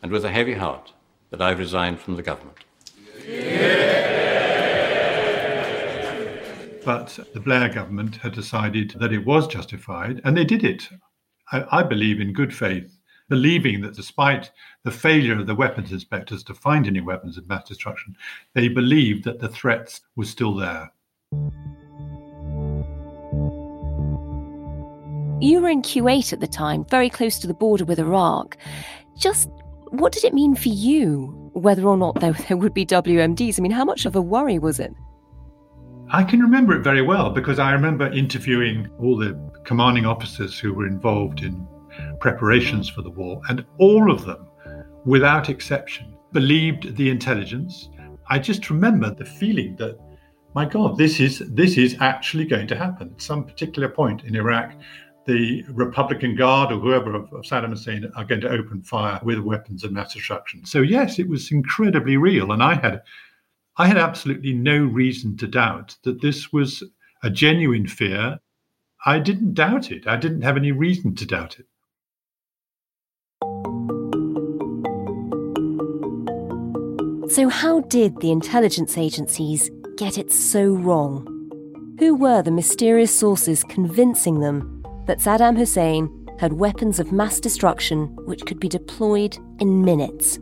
and 0.04 0.12
with 0.12 0.24
a 0.24 0.32
heavy 0.32 0.54
heart, 0.54 0.94
that 1.32 1.42
I've 1.42 1.60
resigned 1.60 2.00
from 2.00 2.16
the 2.16 2.22
government. 2.22 2.58
But 6.86 7.20
the 7.34 7.40
Blair 7.40 7.70
government 7.70 8.16
had 8.18 8.34
decided 8.34 8.92
that 9.00 9.14
it 9.14 9.26
was 9.26 9.48
justified, 9.48 10.22
and 10.24 10.36
they 10.36 10.46
did 10.46 10.64
it, 10.64 10.90
I, 11.52 11.80
I 11.80 11.84
believe, 11.84 12.20
in 12.20 12.34
good 12.34 12.54
faith 12.54 13.00
believing 13.30 13.80
that 13.82 13.96
despite 13.96 14.52
the 14.84 14.92
failure 14.92 15.40
of 15.40 15.48
the 15.48 15.56
weapons 15.56 15.92
inspectors 15.92 16.44
to 16.44 16.54
find 16.54 16.88
any 16.88 17.00
weapons 17.00 17.38
of 17.38 17.48
mass 17.48 17.64
destruction, 17.68 18.16
they 18.56 18.68
believed 18.68 19.24
that 19.24 19.40
the 19.40 19.48
threats 19.48 20.02
were 20.16 20.26
still 20.26 20.56
there. 20.56 20.92
You 25.42 25.62
were 25.62 25.70
in 25.70 25.84
Kuwait 25.84 26.34
at 26.34 26.42
the 26.42 26.48
time, 26.48 26.84
very 26.90 27.10
close 27.10 27.40
to 27.40 27.48
the 27.48 27.54
border 27.54 27.86
with 27.86 28.00
Iraq. 28.00 28.58
Just 29.18 29.50
what 29.92 30.12
did 30.12 30.26
it 30.26 30.34
mean 30.34 30.56
for 30.56 30.70
you, 30.70 31.52
whether 31.54 31.88
or 31.88 31.96
not 31.96 32.20
there, 32.20 32.34
there 32.48 32.58
would 32.58 32.74
be 32.74 32.86
WMDs? 32.86 33.58
I 33.58 33.62
mean, 33.62 33.72
how 33.72 33.86
much 33.86 34.06
of 34.06 34.16
a 34.16 34.22
worry 34.22 34.60
was 34.60 34.80
it? 34.80 34.94
I 36.12 36.24
can 36.24 36.42
remember 36.42 36.76
it 36.76 36.84
very 36.84 37.04
well 37.04 37.30
because 37.30 37.60
I 37.60 37.72
remember 37.72 38.12
interviewing 38.12 38.90
all 39.00 39.16
the 39.16 39.40
commanding 39.64 40.08
officers 40.08 40.58
who 40.58 40.74
were 40.74 40.88
involved 40.88 41.42
in 41.42 41.68
preparations 42.20 42.90
for 42.90 43.04
the 43.04 43.12
war, 43.12 43.42
and 43.48 43.64
all 43.78 44.12
of 44.12 44.26
them, 44.26 44.48
without 45.06 45.50
exception, 45.50 46.16
believed 46.32 46.96
the 46.96 47.12
intelligence. 47.12 47.90
I 48.28 48.40
just 48.40 48.72
remember 48.72 49.14
the 49.14 49.26
feeling 49.26 49.76
that, 49.76 50.00
my 50.56 50.66
God, 50.66 50.98
this 50.98 51.20
is 51.20 51.44
this 51.50 51.78
is 51.78 51.96
actually 52.00 52.46
going 52.46 52.68
to 52.70 52.76
happen. 52.76 53.12
At 53.14 53.22
some 53.22 53.44
particular 53.44 53.88
point 53.88 54.24
in 54.24 54.36
Iraq, 54.36 54.74
the 55.28 55.64
Republican 55.70 56.36
Guard 56.36 56.72
or 56.72 56.80
whoever 56.80 57.14
of, 57.14 57.32
of 57.32 57.44
Saddam 57.44 57.70
Hussein 57.70 58.12
are 58.16 58.26
going 58.26 58.42
to 58.42 58.50
open 58.50 58.82
fire 58.82 59.20
with 59.22 59.38
weapons 59.38 59.84
of 59.84 59.92
mass 59.92 60.16
destruction. 60.16 60.66
So 60.66 60.82
yes, 60.82 61.20
it 61.20 61.30
was 61.30 61.52
incredibly 61.52 62.18
real, 62.18 62.52
and 62.52 62.64
I 62.64 62.74
had 62.74 63.04
I 63.80 63.88
had 63.88 63.98
absolutely 63.98 64.52
no 64.52 64.78
reason 64.78 65.38
to 65.38 65.48
doubt 65.48 65.96
that 66.04 66.22
this 66.22 66.52
was 66.52 66.84
a 67.24 67.30
genuine 67.30 67.88
fear. 67.88 68.40
I 69.06 69.20
didn't 69.20 69.54
doubt 69.54 69.90
it. 69.90 70.06
I 70.06 70.18
didn't 70.18 70.42
have 70.42 70.58
any 70.58 70.74
reason 70.74 71.16
to 71.16 71.26
doubt 71.26 71.58
it. 71.60 71.66
So, 77.32 77.48
how 77.48 77.80
did 77.88 78.20
the 78.20 78.32
intelligence 78.32 78.98
agencies 78.98 79.72
get 79.96 80.18
it 80.18 80.30
so 80.30 80.74
wrong? 80.74 81.26
Who 82.00 82.16
were 82.16 82.42
the 82.42 82.52
mysterious 82.52 83.18
sources 83.18 83.64
convincing 83.64 84.42
them 84.42 84.84
that 85.06 85.20
Saddam 85.20 85.58
Hussein 85.58 86.10
had 86.38 86.52
weapons 86.52 87.00
of 87.00 87.14
mass 87.14 87.40
destruction 87.40 88.08
which 88.26 88.46
could 88.46 88.60
be 88.60 88.68
deployed 88.68 89.38
in 89.60 89.86
minutes? 89.86 90.38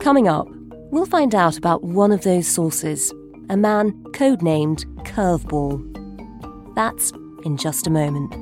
Coming 0.00 0.28
up, 0.28 0.48
we'll 0.92 1.06
find 1.06 1.34
out 1.34 1.56
about 1.56 1.82
one 1.82 2.12
of 2.12 2.22
those 2.22 2.46
sources, 2.46 3.12
a 3.48 3.56
man 3.56 3.92
codenamed 4.12 4.84
Curveball. 5.04 5.82
That's 6.76 7.12
in 7.44 7.56
just 7.56 7.86
a 7.86 7.90
moment. 7.90 8.32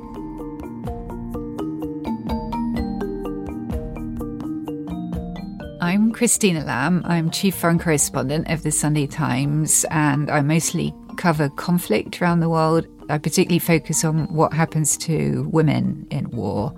I'm 5.80 6.12
Christina 6.12 6.64
Lamb. 6.64 7.02
I'm 7.06 7.30
Chief 7.30 7.54
Foreign 7.54 7.78
Correspondent 7.78 8.50
of 8.50 8.64
the 8.64 8.72
Sunday 8.72 9.06
Times, 9.06 9.86
and 9.90 10.28
I 10.28 10.42
mostly 10.42 10.92
cover 11.16 11.48
conflict 11.50 12.20
around 12.20 12.40
the 12.40 12.48
world. 12.50 12.86
I 13.08 13.18
particularly 13.18 13.60
focus 13.60 14.04
on 14.04 14.26
what 14.34 14.52
happens 14.52 14.96
to 14.98 15.48
women 15.52 16.06
in 16.10 16.28
war. 16.30 16.74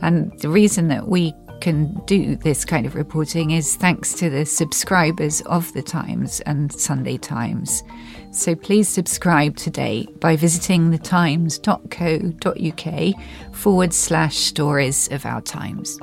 And 0.00 0.32
the 0.40 0.48
reason 0.48 0.88
that 0.88 1.08
we 1.08 1.32
can 1.64 1.94
do 2.04 2.36
this 2.36 2.62
kind 2.62 2.84
of 2.84 2.94
reporting 2.94 3.52
is 3.52 3.74
thanks 3.74 4.12
to 4.12 4.28
the 4.28 4.44
subscribers 4.44 5.40
of 5.46 5.72
the 5.72 5.80
Times 5.80 6.40
and 6.40 6.70
Sunday 6.70 7.16
Times. 7.16 7.82
So 8.32 8.54
please 8.54 8.86
subscribe 8.86 9.56
today 9.56 10.06
by 10.20 10.36
visiting 10.36 10.90
thetimes.co.uk 10.90 11.54
forward 13.54 13.94
slash 13.94 14.36
stories 14.36 15.08
of 15.10 15.24
our 15.24 15.40
times. 15.40 15.98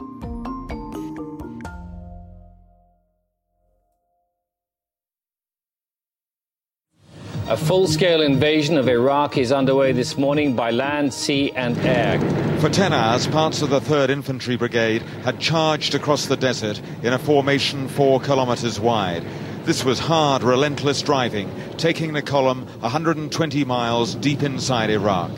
A 7.51 7.57
full 7.57 7.85
scale 7.85 8.21
invasion 8.21 8.77
of 8.77 8.87
Iraq 8.87 9.37
is 9.37 9.51
underway 9.51 9.91
this 9.91 10.17
morning 10.17 10.55
by 10.55 10.71
land, 10.71 11.13
sea, 11.13 11.51
and 11.51 11.77
air. 11.79 12.17
For 12.61 12.69
10 12.69 12.93
hours, 12.93 13.27
parts 13.27 13.61
of 13.61 13.69
the 13.69 13.81
3rd 13.81 14.09
Infantry 14.09 14.55
Brigade 14.55 15.01
had 15.25 15.37
charged 15.37 15.93
across 15.93 16.27
the 16.27 16.37
desert 16.37 16.81
in 17.03 17.11
a 17.11 17.19
formation 17.19 17.89
four 17.89 18.21
kilometres 18.21 18.79
wide. 18.79 19.25
This 19.65 19.83
was 19.83 19.99
hard, 19.99 20.43
relentless 20.43 21.01
driving, 21.01 21.53
taking 21.75 22.13
the 22.13 22.21
column 22.21 22.65
120 22.79 23.65
miles 23.65 24.15
deep 24.15 24.43
inside 24.43 24.89
Iraq. 24.89 25.31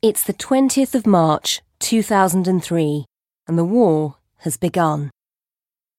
It's 0.00 0.24
the 0.24 0.32
20th 0.32 0.94
of 0.94 1.06
March, 1.06 1.60
2003, 1.80 3.04
and 3.46 3.58
the 3.58 3.64
war 3.66 4.16
has 4.38 4.56
begun. 4.56 5.10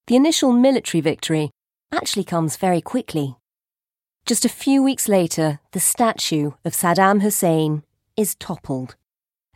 The 0.08 0.16
initial 0.16 0.50
military 0.50 1.02
victory 1.02 1.52
actually 1.92 2.24
comes 2.24 2.56
very 2.56 2.80
quickly. 2.80 3.36
Just 4.28 4.44
a 4.44 4.50
few 4.50 4.82
weeks 4.82 5.08
later, 5.08 5.58
the 5.72 5.80
statue 5.80 6.50
of 6.62 6.74
Saddam 6.74 7.22
Hussein 7.22 7.82
is 8.14 8.34
toppled 8.34 8.94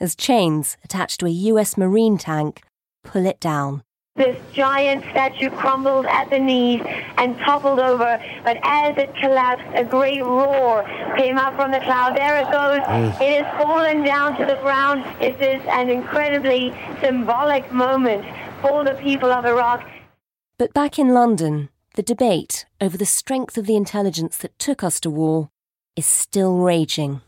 as 0.00 0.16
chains 0.16 0.78
attached 0.82 1.20
to 1.20 1.26
a 1.26 1.40
US 1.50 1.76
Marine 1.76 2.16
tank 2.16 2.62
pull 3.04 3.26
it 3.26 3.38
down. 3.38 3.82
This 4.16 4.38
giant 4.54 5.04
statue 5.10 5.50
crumbled 5.50 6.06
at 6.06 6.30
the 6.30 6.38
knees 6.38 6.80
and 7.18 7.36
toppled 7.40 7.80
over, 7.80 8.18
but 8.44 8.56
as 8.62 8.96
it 8.96 9.14
collapsed, 9.16 9.66
a 9.74 9.84
great 9.84 10.22
roar 10.22 10.84
came 11.18 11.36
up 11.36 11.54
from 11.54 11.70
the 11.70 11.80
cloud. 11.80 12.16
There 12.16 12.38
it 12.38 12.50
goes. 12.50 12.80
Mm. 12.80 13.10
has 13.10 13.62
fallen 13.62 14.02
down 14.04 14.38
to 14.38 14.46
the 14.46 14.58
ground. 14.62 15.04
It 15.20 15.38
is 15.38 15.60
an 15.68 15.90
incredibly 15.90 16.72
symbolic 17.02 17.70
moment 17.70 18.24
for 18.62 18.84
the 18.84 18.94
people 18.94 19.30
of 19.30 19.44
Iraq. 19.44 19.86
But 20.56 20.72
back 20.72 20.98
in 20.98 21.08
London, 21.08 21.68
the 21.94 22.02
debate 22.02 22.64
over 22.80 22.96
the 22.96 23.06
strength 23.06 23.58
of 23.58 23.66
the 23.66 23.76
intelligence 23.76 24.36
that 24.38 24.58
took 24.58 24.82
us 24.82 24.98
to 25.00 25.10
war 25.10 25.50
is 25.96 26.06
still 26.06 26.56
raging. 26.56 27.20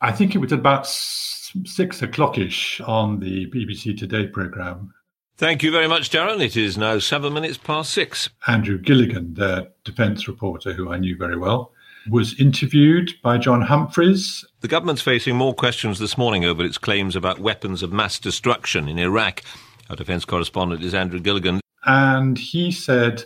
I 0.00 0.12
think 0.12 0.34
it 0.34 0.38
was 0.38 0.52
about 0.52 0.86
six 0.86 2.02
o'clockish 2.02 2.86
on 2.86 3.18
the 3.18 3.46
BBC 3.46 3.98
Today 3.98 4.26
programme. 4.26 4.92
Thank 5.38 5.62
you 5.62 5.70
very 5.70 5.88
much, 5.88 6.10
Darren. 6.10 6.40
It 6.40 6.56
is 6.56 6.78
now 6.78 6.98
seven 6.98 7.32
minutes 7.32 7.58
past 7.58 7.92
six. 7.92 8.30
Andrew 8.46 8.78
Gilligan, 8.78 9.34
the 9.34 9.72
defence 9.84 10.28
reporter, 10.28 10.72
who 10.72 10.92
I 10.92 10.98
knew 10.98 11.16
very 11.16 11.36
well, 11.36 11.72
was 12.10 12.38
interviewed 12.38 13.12
by 13.22 13.38
John 13.38 13.62
Humphrys. 13.62 14.44
The 14.60 14.68
government's 14.68 15.02
facing 15.02 15.36
more 15.36 15.54
questions 15.54 15.98
this 15.98 16.16
morning 16.16 16.44
over 16.44 16.64
its 16.64 16.78
claims 16.78 17.16
about 17.16 17.38
weapons 17.38 17.82
of 17.82 17.92
mass 17.92 18.18
destruction 18.18 18.88
in 18.88 18.98
Iraq. 18.98 19.42
Our 19.90 19.96
defence 19.96 20.24
correspondent 20.24 20.82
is 20.82 20.94
Andrew 20.94 21.20
Gilligan. 21.20 21.60
And 21.84 22.38
he 22.38 22.72
said 22.72 23.24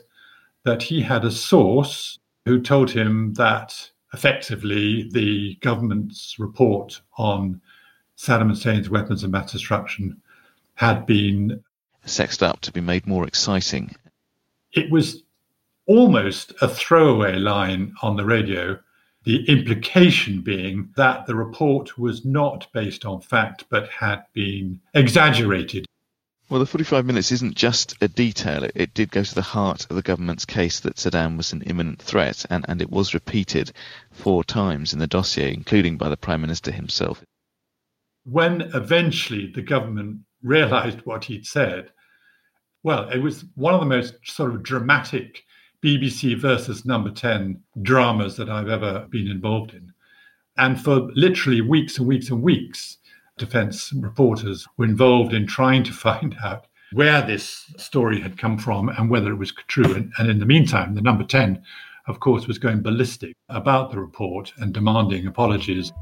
that 0.64 0.82
he 0.82 1.00
had 1.00 1.24
a 1.24 1.30
source 1.30 2.18
who 2.44 2.60
told 2.60 2.90
him 2.90 3.34
that 3.34 3.90
effectively 4.12 5.08
the 5.12 5.56
government's 5.60 6.36
report 6.38 7.00
on 7.16 7.60
Saddam 8.16 8.48
Hussein's 8.48 8.90
weapons 8.90 9.24
of 9.24 9.30
mass 9.30 9.52
destruction 9.52 10.20
had 10.74 11.06
been 11.06 11.62
sexed 12.04 12.42
up 12.42 12.60
to 12.60 12.72
be 12.72 12.80
made 12.80 13.06
more 13.06 13.26
exciting. 13.26 13.94
It 14.72 14.90
was 14.90 15.22
almost 15.90 16.52
a 16.62 16.68
throwaway 16.68 17.34
line 17.34 17.92
on 18.00 18.14
the 18.14 18.24
radio, 18.24 18.78
the 19.24 19.44
implication 19.46 20.40
being 20.40 20.88
that 20.94 21.26
the 21.26 21.34
report 21.34 21.98
was 21.98 22.24
not 22.24 22.64
based 22.72 23.04
on 23.04 23.20
fact 23.20 23.64
but 23.70 23.88
had 23.88 24.22
been 24.32 24.80
exaggerated. 24.94 25.84
Well, 26.48 26.60
the 26.60 26.66
45 26.66 27.04
minutes 27.04 27.32
isn't 27.32 27.56
just 27.56 27.96
a 28.00 28.06
detail. 28.06 28.62
It, 28.62 28.72
it, 28.76 28.94
did 28.94 29.10
go 29.10 29.24
to 29.24 29.34
the 29.34 29.42
heart 29.42 29.88
of 29.90 29.96
the 29.96 30.02
government's 30.02 30.44
case 30.44 30.78
that 30.80 30.94
Saddam 30.94 31.36
was 31.36 31.52
an 31.52 31.62
imminent 31.62 32.00
threat, 32.00 32.46
and, 32.48 32.64
and 32.68 32.80
it 32.80 32.90
was 32.90 33.12
repeated 33.12 33.72
four 34.12 34.44
times 34.44 34.92
in 34.92 35.00
the 35.00 35.08
dossier, 35.08 35.52
including 35.52 35.96
by 35.96 36.08
the 36.08 36.16
Prime 36.16 36.40
Minister 36.40 36.70
himself. 36.70 37.20
When 38.24 38.62
eventually 38.74 39.50
the 39.52 39.62
government 39.62 40.20
realized 40.40 41.00
what 41.00 41.24
he'd 41.24 41.46
said, 41.46 41.90
well, 42.84 43.08
it 43.08 43.18
was 43.18 43.44
one 43.56 43.74
of 43.74 43.80
the 43.80 43.86
most 43.86 44.14
sort 44.24 44.54
of 44.54 44.62
dramatic 44.62 45.42
BBC 45.82 46.38
versus 46.38 46.84
Number 46.84 47.10
10 47.10 47.60
dramas 47.82 48.36
that 48.36 48.50
I've 48.50 48.68
ever 48.68 49.06
been 49.10 49.28
involved 49.28 49.72
in. 49.72 49.92
And 50.58 50.80
for 50.80 51.10
literally 51.14 51.62
weeks 51.62 51.98
and 51.98 52.06
weeks 52.06 52.28
and 52.28 52.42
weeks, 52.42 52.98
defense 53.38 53.92
reporters 53.94 54.66
were 54.76 54.84
involved 54.84 55.32
in 55.32 55.46
trying 55.46 55.82
to 55.84 55.92
find 56.06 56.36
out 56.44 56.66
where 56.92 57.22
this 57.22 57.72
story 57.76 58.20
had 58.20 58.36
come 58.36 58.58
from 58.58 58.88
and 58.90 59.08
whether 59.08 59.30
it 59.30 59.38
was 59.38 59.52
true. 59.68 59.94
And, 59.94 60.12
and, 60.18 60.28
in 60.28 60.38
the 60.38 60.46
meantime, 60.46 60.94
the 60.94 61.00
number 61.00 61.24
10, 61.24 61.62
of 62.08 62.20
course, 62.20 62.46
was 62.46 62.58
going 62.58 62.82
ballistic 62.82 63.36
about 63.48 63.90
the 63.90 64.00
report 64.00 64.52
and 64.58 64.74
demanding 64.74 65.26
apologies. 65.26 65.92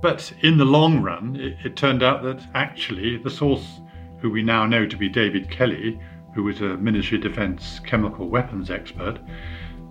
But 0.00 0.32
in 0.42 0.56
the 0.56 0.64
long 0.64 1.02
run, 1.02 1.36
it, 1.36 1.56
it 1.64 1.76
turned 1.76 2.02
out 2.02 2.22
that 2.22 2.40
actually 2.54 3.18
the 3.18 3.30
source, 3.30 3.80
who 4.20 4.30
we 4.30 4.42
now 4.42 4.64
know 4.64 4.86
to 4.86 4.96
be 4.96 5.08
David 5.08 5.50
Kelly, 5.50 5.98
who 6.38 6.44
was 6.44 6.60
a 6.60 6.76
Ministry 6.76 7.18
of 7.18 7.24
Defense 7.24 7.80
chemical 7.80 8.28
weapons 8.28 8.70
expert, 8.70 9.18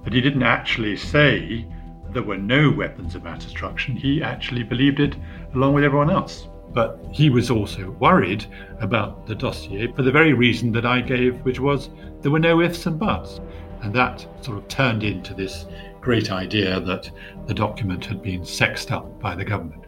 that 0.05 0.13
he 0.13 0.21
didn't 0.21 0.43
actually 0.43 0.95
say 0.95 1.67
there 2.13 2.23
were 2.23 2.37
no 2.37 2.71
weapons 2.71 3.15
of 3.15 3.23
mass 3.25 3.43
destruction. 3.43 3.97
He 3.97 4.23
actually 4.23 4.63
believed 4.63 5.01
it 5.01 5.17
along 5.53 5.73
with 5.73 5.83
everyone 5.83 6.09
else. 6.09 6.47
But 6.69 7.05
he 7.11 7.29
was 7.29 7.51
also 7.51 7.91
worried 7.99 8.45
about 8.79 9.27
the 9.27 9.35
dossier 9.35 9.91
for 9.91 10.03
the 10.03 10.11
very 10.11 10.31
reason 10.31 10.71
that 10.71 10.85
I 10.85 11.01
gave, 11.01 11.35
which 11.43 11.59
was 11.59 11.89
there 12.21 12.31
were 12.31 12.39
no 12.39 12.61
ifs 12.61 12.85
and 12.85 12.97
buts. 12.97 13.41
And 13.81 13.93
that 13.93 14.25
sort 14.39 14.57
of 14.57 14.69
turned 14.69 15.03
into 15.03 15.33
this 15.33 15.65
great 15.99 16.31
idea 16.31 16.79
that 16.79 17.11
the 17.45 17.53
document 17.53 18.05
had 18.05 18.21
been 18.21 18.45
sexed 18.45 18.89
up 18.89 19.19
by 19.19 19.35
the 19.35 19.43
government. 19.43 19.83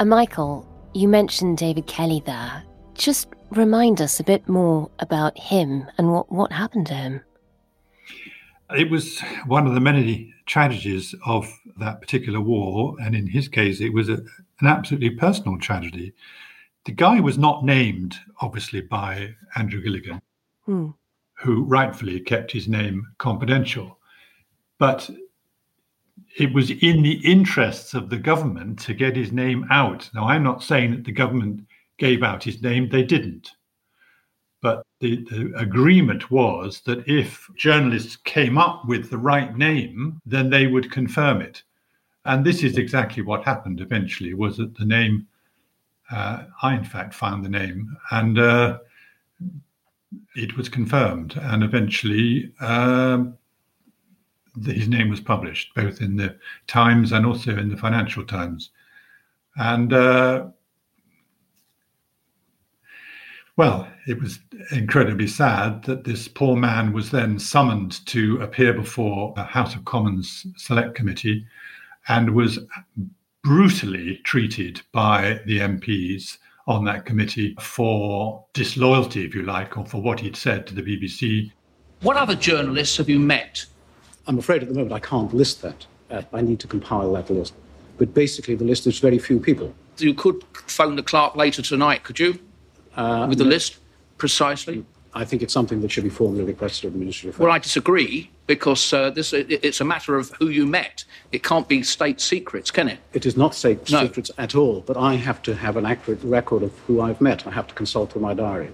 Uh, 0.00 0.04
Michael, 0.04 0.66
you 0.94 1.06
mentioned 1.06 1.58
David 1.58 1.86
Kelly 1.86 2.24
there. 2.26 2.64
Just 2.94 3.35
remind 3.50 4.00
us 4.00 4.20
a 4.20 4.24
bit 4.24 4.48
more 4.48 4.90
about 4.98 5.38
him 5.38 5.86
and 5.98 6.12
what, 6.12 6.30
what 6.30 6.52
happened 6.52 6.86
to 6.88 6.94
him. 6.94 7.20
It 8.76 8.90
was 8.90 9.20
one 9.46 9.66
of 9.66 9.74
the 9.74 9.80
many 9.80 10.34
tragedies 10.46 11.14
of 11.24 11.48
that 11.78 12.00
particular 12.00 12.40
war. 12.40 12.96
And 13.00 13.14
in 13.14 13.26
his 13.26 13.48
case, 13.48 13.80
it 13.80 13.92
was 13.92 14.08
a, 14.08 14.14
an 14.60 14.66
absolutely 14.66 15.10
personal 15.10 15.58
tragedy. 15.58 16.12
The 16.84 16.92
guy 16.92 17.20
was 17.20 17.38
not 17.38 17.64
named, 17.64 18.16
obviously, 18.40 18.80
by 18.80 19.34
Andrew 19.56 19.82
Gilligan, 19.82 20.20
hmm. 20.64 20.90
who 21.34 21.64
rightfully 21.64 22.20
kept 22.20 22.52
his 22.52 22.68
name 22.68 23.06
confidential. 23.18 23.98
But 24.78 25.10
it 26.38 26.52
was 26.52 26.70
in 26.70 27.02
the 27.02 27.20
interests 27.24 27.94
of 27.94 28.10
the 28.10 28.18
government 28.18 28.78
to 28.80 28.94
get 28.94 29.16
his 29.16 29.32
name 29.32 29.66
out. 29.70 30.10
Now, 30.14 30.28
I'm 30.28 30.42
not 30.42 30.62
saying 30.62 30.90
that 30.92 31.04
the 31.04 31.12
government 31.12 31.62
gave 31.98 32.22
out 32.22 32.44
his 32.44 32.62
name, 32.62 32.88
they 32.88 33.02
didn't. 33.02 33.52
But 34.62 34.84
the, 35.00 35.24
the, 35.30 35.52
agreement 35.56 36.30
was 36.30 36.80
that 36.86 37.06
if 37.08 37.48
journalists 37.56 38.16
came 38.16 38.58
up 38.58 38.86
with 38.86 39.10
the 39.10 39.18
right 39.18 39.56
name, 39.56 40.20
then 40.26 40.50
they 40.50 40.66
would 40.66 40.90
confirm 40.90 41.40
it. 41.40 41.62
And 42.24 42.44
this 42.44 42.64
is 42.64 42.76
exactly 42.76 43.22
what 43.22 43.44
happened 43.44 43.80
eventually, 43.80 44.34
was 44.34 44.56
that 44.56 44.76
the 44.76 44.84
name, 44.84 45.26
uh, 46.10 46.44
I 46.62 46.74
in 46.74 46.84
fact 46.84 47.14
found 47.14 47.44
the 47.44 47.48
name, 47.48 47.96
and 48.10 48.38
uh, 48.38 48.78
it 50.34 50.56
was 50.56 50.68
confirmed. 50.68 51.38
And 51.40 51.62
eventually 51.62 52.52
um, 52.60 53.36
his 54.64 54.88
name 54.88 55.10
was 55.10 55.20
published, 55.20 55.74
both 55.74 56.00
in 56.00 56.16
the 56.16 56.36
Times 56.66 57.12
and 57.12 57.26
also 57.26 57.56
in 57.56 57.68
the 57.68 57.76
Financial 57.76 58.24
Times. 58.24 58.70
And 59.56 59.92
uh, 59.92 60.46
well, 63.56 63.88
it 64.06 64.20
was 64.20 64.38
incredibly 64.70 65.26
sad 65.26 65.82
that 65.84 66.04
this 66.04 66.28
poor 66.28 66.56
man 66.56 66.92
was 66.92 67.10
then 67.10 67.38
summoned 67.38 68.04
to 68.06 68.40
appear 68.42 68.74
before 68.74 69.32
a 69.36 69.44
House 69.44 69.74
of 69.74 69.84
Commons 69.86 70.46
Select 70.56 70.94
Committee 70.94 71.46
and 72.08 72.34
was 72.34 72.58
brutally 73.42 74.18
treated 74.24 74.82
by 74.92 75.40
the 75.46 75.60
MPs 75.60 76.36
on 76.66 76.84
that 76.84 77.06
committee 77.06 77.56
for 77.60 78.44
disloyalty, 78.52 79.24
if 79.24 79.34
you 79.34 79.42
like, 79.42 79.78
or 79.78 79.86
for 79.86 80.02
what 80.02 80.20
he'd 80.20 80.36
said 80.36 80.66
to 80.66 80.74
the 80.74 80.82
BBC. 80.82 81.50
What 82.02 82.16
other 82.16 82.34
journalists 82.34 82.96
have 82.98 83.08
you 83.08 83.18
met? 83.18 83.64
I'm 84.26 84.38
afraid 84.38 84.62
at 84.62 84.68
the 84.68 84.74
moment 84.74 84.92
I 84.92 84.98
can't 84.98 85.32
list 85.32 85.62
that. 85.62 85.86
Uh, 86.10 86.22
I 86.32 86.42
need 86.42 86.60
to 86.60 86.66
compile 86.66 87.12
that 87.14 87.30
list. 87.30 87.54
But 87.98 88.12
basically, 88.12 88.56
the 88.56 88.64
list 88.64 88.86
is 88.86 88.98
very 88.98 89.18
few 89.18 89.40
people. 89.40 89.74
You 89.96 90.12
could 90.12 90.44
phone 90.52 90.96
the 90.96 91.02
clerk 91.02 91.36
later 91.36 91.62
tonight, 91.62 92.02
could 92.02 92.18
you? 92.18 92.38
Uh, 92.96 93.26
with 93.28 93.38
the 93.38 93.44
list 93.44 93.78
precisely? 94.18 94.84
I 95.14 95.24
think 95.24 95.40
it's 95.40 95.52
something 95.52 95.80
that 95.80 95.90
should 95.90 96.04
be 96.04 96.10
formally 96.10 96.44
requested 96.44 96.88
of 96.88 96.92
the 96.92 96.98
Ministry 96.98 97.30
of 97.30 97.38
Well, 97.38 97.50
I 97.50 97.58
disagree 97.58 98.30
because 98.46 98.92
uh, 98.92 99.08
this 99.10 99.32
it's 99.32 99.80
a 99.80 99.84
matter 99.84 100.16
of 100.16 100.30
who 100.38 100.48
you 100.48 100.66
met. 100.66 101.04
It 101.32 101.42
can't 101.42 101.66
be 101.66 101.82
state 101.82 102.20
secrets, 102.20 102.70
can 102.70 102.88
it? 102.88 102.98
It 103.14 103.24
is 103.24 103.34
not 103.34 103.54
state 103.54 103.90
no. 103.90 104.02
secrets 104.02 104.30
at 104.36 104.54
all. 104.54 104.82
But 104.82 104.98
I 104.98 105.14
have 105.14 105.40
to 105.42 105.54
have 105.54 105.78
an 105.78 105.86
accurate 105.86 106.22
record 106.22 106.62
of 106.62 106.78
who 106.80 107.00
I've 107.00 107.20
met. 107.22 107.46
I 107.46 107.50
have 107.50 107.66
to 107.68 107.74
consult 107.74 108.12
with 108.12 108.22
my 108.22 108.34
diary. 108.34 108.70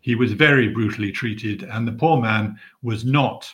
He 0.00 0.14
was 0.14 0.32
very 0.32 0.68
brutally 0.68 1.10
treated, 1.10 1.64
and 1.64 1.88
the 1.88 1.92
poor 1.92 2.20
man 2.20 2.58
was 2.82 3.04
not 3.04 3.52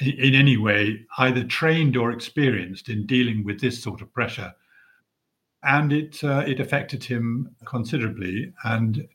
in 0.00 0.34
any 0.34 0.56
way 0.56 1.06
either 1.18 1.44
trained 1.44 1.96
or 1.96 2.10
experienced 2.10 2.88
in 2.88 3.06
dealing 3.06 3.44
with 3.44 3.60
this 3.60 3.80
sort 3.80 4.00
of 4.00 4.12
pressure 4.12 4.52
and 5.68 5.92
it 5.92 6.24
uh, 6.24 6.42
it 6.46 6.60
affected 6.60 7.04
him 7.04 7.54
considerably. 7.66 8.52
And 8.64 9.06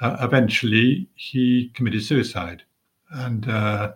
uh, 0.00 0.16
eventually, 0.20 1.08
he 1.14 1.70
committed 1.74 2.04
suicide, 2.04 2.64
and 3.10 3.48
uh, 3.48 3.92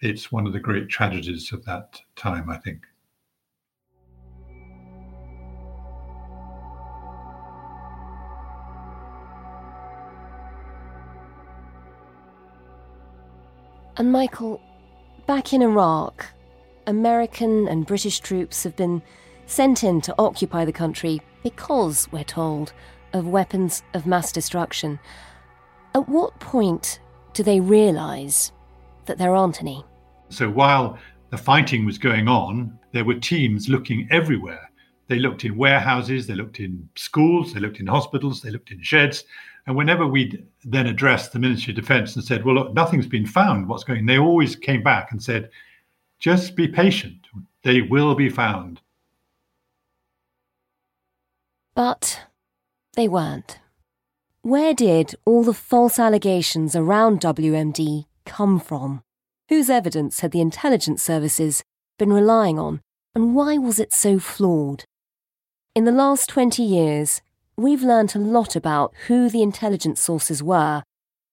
it's 0.00 0.30
one 0.30 0.46
of 0.46 0.52
the 0.52 0.60
great 0.60 0.90
tragedies 0.90 1.50
of 1.50 1.64
that 1.64 2.00
time, 2.14 2.50
I 2.50 2.58
think. 2.58 2.82
And 13.96 14.12
Michael, 14.12 14.60
back 15.26 15.52
in 15.54 15.62
Iraq, 15.62 16.26
American 16.86 17.66
and 17.68 17.86
British 17.86 18.20
troops 18.20 18.64
have 18.64 18.76
been 18.76 19.00
sent 19.46 19.84
in 19.84 20.00
to 20.02 20.14
occupy 20.18 20.64
the 20.64 20.72
country 20.72 21.20
because, 21.42 22.10
we're 22.10 22.24
told, 22.24 22.72
of 23.12 23.28
weapons 23.28 23.82
of 23.94 24.06
mass 24.06 24.32
destruction. 24.32 24.98
At 25.94 26.08
what 26.08 26.38
point 26.40 27.00
do 27.32 27.42
they 27.42 27.60
realise 27.60 28.52
that 29.06 29.18
there 29.18 29.34
aren't 29.34 29.60
any? 29.60 29.84
So 30.30 30.48
while 30.48 30.98
the 31.30 31.36
fighting 31.36 31.84
was 31.84 31.98
going 31.98 32.28
on, 32.28 32.78
there 32.92 33.04
were 33.04 33.14
teams 33.14 33.68
looking 33.68 34.08
everywhere. 34.10 34.70
They 35.06 35.18
looked 35.18 35.44
in 35.44 35.56
warehouses, 35.56 36.26
they 36.26 36.34
looked 36.34 36.60
in 36.60 36.88
schools, 36.96 37.52
they 37.52 37.60
looked 37.60 37.78
in 37.78 37.86
hospitals, 37.86 38.40
they 38.40 38.50
looked 38.50 38.70
in 38.70 38.82
sheds. 38.82 39.24
And 39.66 39.76
whenever 39.76 40.06
we 40.06 40.44
then 40.64 40.86
addressed 40.86 41.32
the 41.32 41.38
Ministry 41.38 41.72
of 41.72 41.76
Defence 41.76 42.16
and 42.16 42.24
said, 42.24 42.44
well, 42.44 42.54
look, 42.54 42.74
nothing's 42.74 43.06
been 43.06 43.26
found, 43.26 43.68
what's 43.68 43.84
going 43.84 44.00
on? 44.00 44.06
They 44.06 44.18
always 44.18 44.56
came 44.56 44.82
back 44.82 45.12
and 45.12 45.22
said, 45.22 45.50
just 46.18 46.56
be 46.56 46.66
patient. 46.66 47.26
They 47.62 47.82
will 47.82 48.14
be 48.14 48.28
found. 48.28 48.80
But 51.74 52.20
they 52.94 53.08
weren't. 53.08 53.58
Where 54.42 54.74
did 54.74 55.14
all 55.24 55.42
the 55.42 55.54
false 55.54 55.98
allegations 55.98 56.76
around 56.76 57.20
WMD 57.20 58.04
come 58.24 58.60
from? 58.60 59.02
Whose 59.48 59.68
evidence 59.68 60.20
had 60.20 60.30
the 60.30 60.40
intelligence 60.40 61.02
services 61.02 61.64
been 61.98 62.12
relying 62.12 62.58
on, 62.58 62.80
and 63.14 63.34
why 63.34 63.58
was 63.58 63.78
it 63.78 63.92
so 63.92 64.18
flawed? 64.18 64.84
In 65.74 65.84
the 65.84 65.92
last 65.92 66.28
20 66.28 66.62
years, 66.62 67.20
we've 67.56 67.82
learnt 67.82 68.14
a 68.14 68.20
lot 68.20 68.54
about 68.54 68.94
who 69.08 69.28
the 69.28 69.42
intelligence 69.42 70.00
sources 70.00 70.42
were 70.42 70.82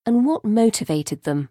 and 0.06 0.25
what 0.25 0.43
motivated 0.43 1.23
them. 1.23 1.49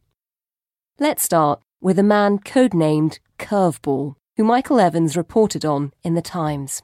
Let's 0.98 1.22
start 1.22 1.60
with 1.80 1.98
a 1.98 2.02
man 2.02 2.40
codenamed 2.40 3.20
Curveball, 3.38 4.16
who 4.36 4.44
Michael 4.44 4.80
Evans 4.80 5.16
reported 5.16 5.64
on 5.64 5.92
in 6.02 6.14
the 6.14 6.22
Times. 6.22 6.82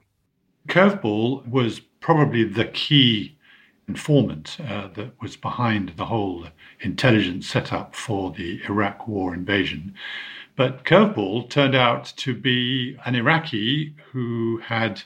Curveball 0.68 1.46
was 1.48 1.80
probably 2.00 2.44
the 2.44 2.66
key 2.66 3.36
informant 3.88 4.56
uh, 4.68 4.88
that 4.88 5.10
was 5.20 5.36
behind 5.36 5.90
the 5.96 6.06
whole 6.06 6.46
intelligence 6.80 7.48
setup 7.48 7.94
for 7.94 8.32
the 8.32 8.60
Iraq 8.68 9.06
war 9.06 9.32
invasion. 9.32 9.94
But 10.56 10.84
Curveball 10.84 11.48
turned 11.50 11.74
out 11.74 12.12
to 12.16 12.34
be 12.34 12.96
an 13.04 13.14
Iraqi 13.14 13.94
who 14.12 14.58
had 14.64 15.02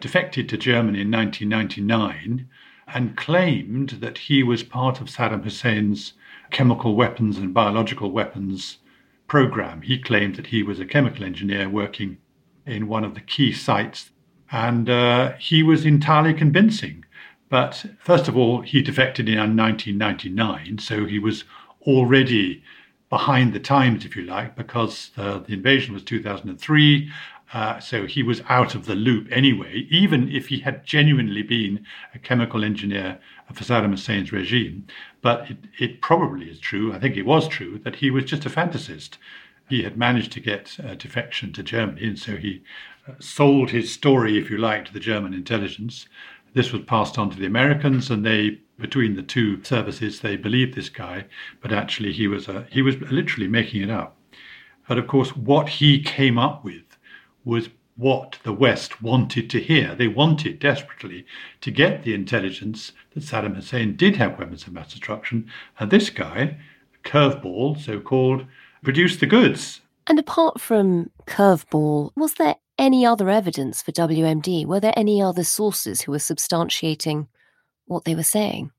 defected 0.00 0.48
to 0.48 0.56
Germany 0.56 1.00
in 1.00 1.10
1999 1.10 2.48
and 2.86 3.16
claimed 3.16 3.90
that 4.00 4.18
he 4.18 4.42
was 4.42 4.62
part 4.62 5.00
of 5.00 5.08
Saddam 5.08 5.42
Hussein's 5.42 6.14
chemical 6.50 6.94
weapons 6.94 7.36
and 7.36 7.52
biological 7.52 8.10
weapons 8.10 8.78
program. 9.26 9.82
He 9.82 9.98
claimed 9.98 10.36
that 10.36 10.46
he 10.46 10.62
was 10.62 10.80
a 10.80 10.86
chemical 10.86 11.24
engineer 11.24 11.68
working 11.68 12.18
in 12.64 12.88
one 12.88 13.04
of 13.04 13.14
the 13.14 13.20
key 13.20 13.52
sites, 13.52 14.10
and 14.50 14.88
uh, 14.88 15.32
he 15.38 15.62
was 15.62 15.84
entirely 15.84 16.34
convincing. 16.34 17.04
But 17.48 17.84
first 17.98 18.28
of 18.28 18.36
all, 18.36 18.60
he 18.60 18.82
defected 18.82 19.28
in 19.28 19.38
1999, 19.38 20.78
so 20.78 21.06
he 21.06 21.18
was 21.18 21.44
already 21.82 22.62
behind 23.08 23.54
the 23.54 23.60
times, 23.60 24.04
if 24.04 24.16
you 24.16 24.22
like, 24.24 24.54
because 24.54 25.10
uh, 25.16 25.38
the 25.38 25.54
invasion 25.54 25.94
was 25.94 26.02
2003. 26.02 27.10
Uh, 27.54 27.80
so 27.80 28.04
he 28.04 28.22
was 28.22 28.42
out 28.50 28.74
of 28.74 28.84
the 28.84 28.94
loop 28.94 29.26
anyway, 29.30 29.86
even 29.88 30.30
if 30.30 30.48
he 30.48 30.60
had 30.60 30.84
genuinely 30.84 31.42
been 31.42 31.82
a 32.14 32.18
chemical 32.18 32.62
engineer 32.62 33.18
for 33.54 33.64
Saddam 33.64 33.90
Hussein's 33.90 34.32
regime. 34.32 34.86
But 35.22 35.50
it, 35.50 35.56
it 35.78 36.02
probably 36.02 36.50
is 36.50 36.60
true, 36.60 36.92
I 36.92 36.98
think 36.98 37.16
it 37.16 37.24
was 37.24 37.48
true, 37.48 37.78
that 37.84 37.96
he 37.96 38.10
was 38.10 38.24
just 38.24 38.44
a 38.44 38.50
fantasist. 38.50 39.16
He 39.70 39.82
had 39.82 39.96
managed 39.96 40.32
to 40.32 40.40
get 40.40 40.78
a 40.78 40.94
defection 40.94 41.54
to 41.54 41.62
Germany, 41.62 42.06
and 42.06 42.18
so 42.18 42.36
he 42.36 42.62
uh, 42.97 42.97
sold 43.18 43.70
his 43.70 43.92
story, 43.92 44.38
if 44.38 44.50
you 44.50 44.58
like, 44.58 44.84
to 44.86 44.92
the 44.92 45.00
German 45.00 45.34
intelligence. 45.34 46.06
This 46.54 46.72
was 46.72 46.82
passed 46.82 47.18
on 47.18 47.30
to 47.30 47.38
the 47.38 47.46
Americans, 47.46 48.10
and 48.10 48.24
they, 48.24 48.60
between 48.78 49.16
the 49.16 49.22
two 49.22 49.62
services, 49.62 50.20
they 50.20 50.36
believed 50.36 50.74
this 50.74 50.88
guy, 50.88 51.26
but 51.60 51.72
actually 51.72 52.12
he 52.12 52.26
was 52.26 52.48
a, 52.48 52.66
he 52.70 52.82
was 52.82 52.96
literally 53.00 53.48
making 53.48 53.82
it 53.82 53.90
up. 53.90 54.16
But 54.88 54.98
of 54.98 55.06
course, 55.06 55.36
what 55.36 55.68
he 55.68 56.02
came 56.02 56.38
up 56.38 56.64
with 56.64 56.84
was 57.44 57.68
what 57.96 58.38
the 58.44 58.52
West 58.52 59.02
wanted 59.02 59.50
to 59.50 59.60
hear. 59.60 59.94
They 59.94 60.08
wanted 60.08 60.60
desperately 60.60 61.26
to 61.60 61.70
get 61.70 62.04
the 62.04 62.14
intelligence 62.14 62.92
that 63.12 63.24
Saddam 63.24 63.56
Hussein 63.56 63.96
did 63.96 64.16
have 64.16 64.38
weapons 64.38 64.66
of 64.66 64.72
mass 64.72 64.90
destruction, 64.90 65.50
and 65.78 65.90
this 65.90 66.08
guy, 66.08 66.58
Curveball, 67.04 67.80
so 67.80 68.00
called, 68.00 68.46
produced 68.82 69.20
the 69.20 69.26
goods. 69.26 69.80
And 70.06 70.18
apart 70.18 70.60
from 70.60 71.10
Curveball, 71.26 72.12
was 72.16 72.34
there 72.34 72.56
any 72.78 73.04
other 73.04 73.28
evidence 73.28 73.82
for 73.82 73.92
WMD? 73.92 74.66
Were 74.66 74.80
there 74.80 74.94
any 74.96 75.20
other 75.20 75.44
sources 75.44 76.00
who 76.00 76.12
were 76.12 76.18
substantiating 76.18 77.26
what 77.86 78.04
they 78.04 78.14
were 78.14 78.22
saying? 78.22 78.70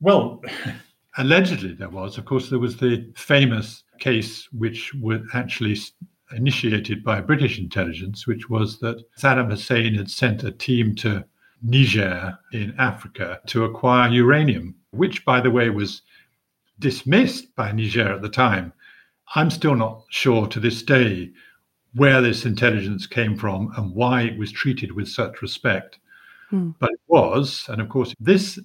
Well, 0.00 0.42
allegedly 1.18 1.74
there 1.74 1.88
was. 1.88 2.18
Of 2.18 2.24
course, 2.24 2.50
there 2.50 2.58
was 2.58 2.76
the 2.76 3.12
famous 3.16 3.84
case 3.98 4.48
which 4.52 4.94
was 4.94 5.20
actually 5.34 5.76
initiated 6.32 7.02
by 7.02 7.20
British 7.20 7.58
intelligence, 7.58 8.26
which 8.26 8.48
was 8.48 8.78
that 8.80 9.02
Saddam 9.18 9.50
Hussein 9.50 9.94
had 9.94 10.10
sent 10.10 10.44
a 10.44 10.52
team 10.52 10.94
to 10.96 11.24
Niger 11.62 12.38
in 12.52 12.74
Africa 12.78 13.40
to 13.46 13.64
acquire 13.64 14.10
uranium, 14.10 14.74
which, 14.92 15.24
by 15.24 15.40
the 15.40 15.50
way, 15.50 15.70
was 15.70 16.02
dismissed 16.78 17.54
by 17.56 17.72
Niger 17.72 18.08
at 18.14 18.22
the 18.22 18.28
time. 18.28 18.72
I'm 19.34 19.50
still 19.50 19.74
not 19.74 20.04
sure 20.08 20.46
to 20.46 20.60
this 20.60 20.82
day 20.82 21.30
where 21.94 22.20
this 22.20 22.44
intelligence 22.44 23.06
came 23.06 23.36
from 23.36 23.72
and 23.76 23.94
why 23.94 24.22
it 24.22 24.38
was 24.38 24.52
treated 24.52 24.92
with 24.92 25.08
such 25.08 25.42
respect. 25.42 25.98
Hmm. 26.50 26.70
But 26.78 26.90
it 26.90 27.00
was, 27.08 27.66
and 27.68 27.80
of 27.80 27.88
course, 27.88 28.14
this 28.20 28.58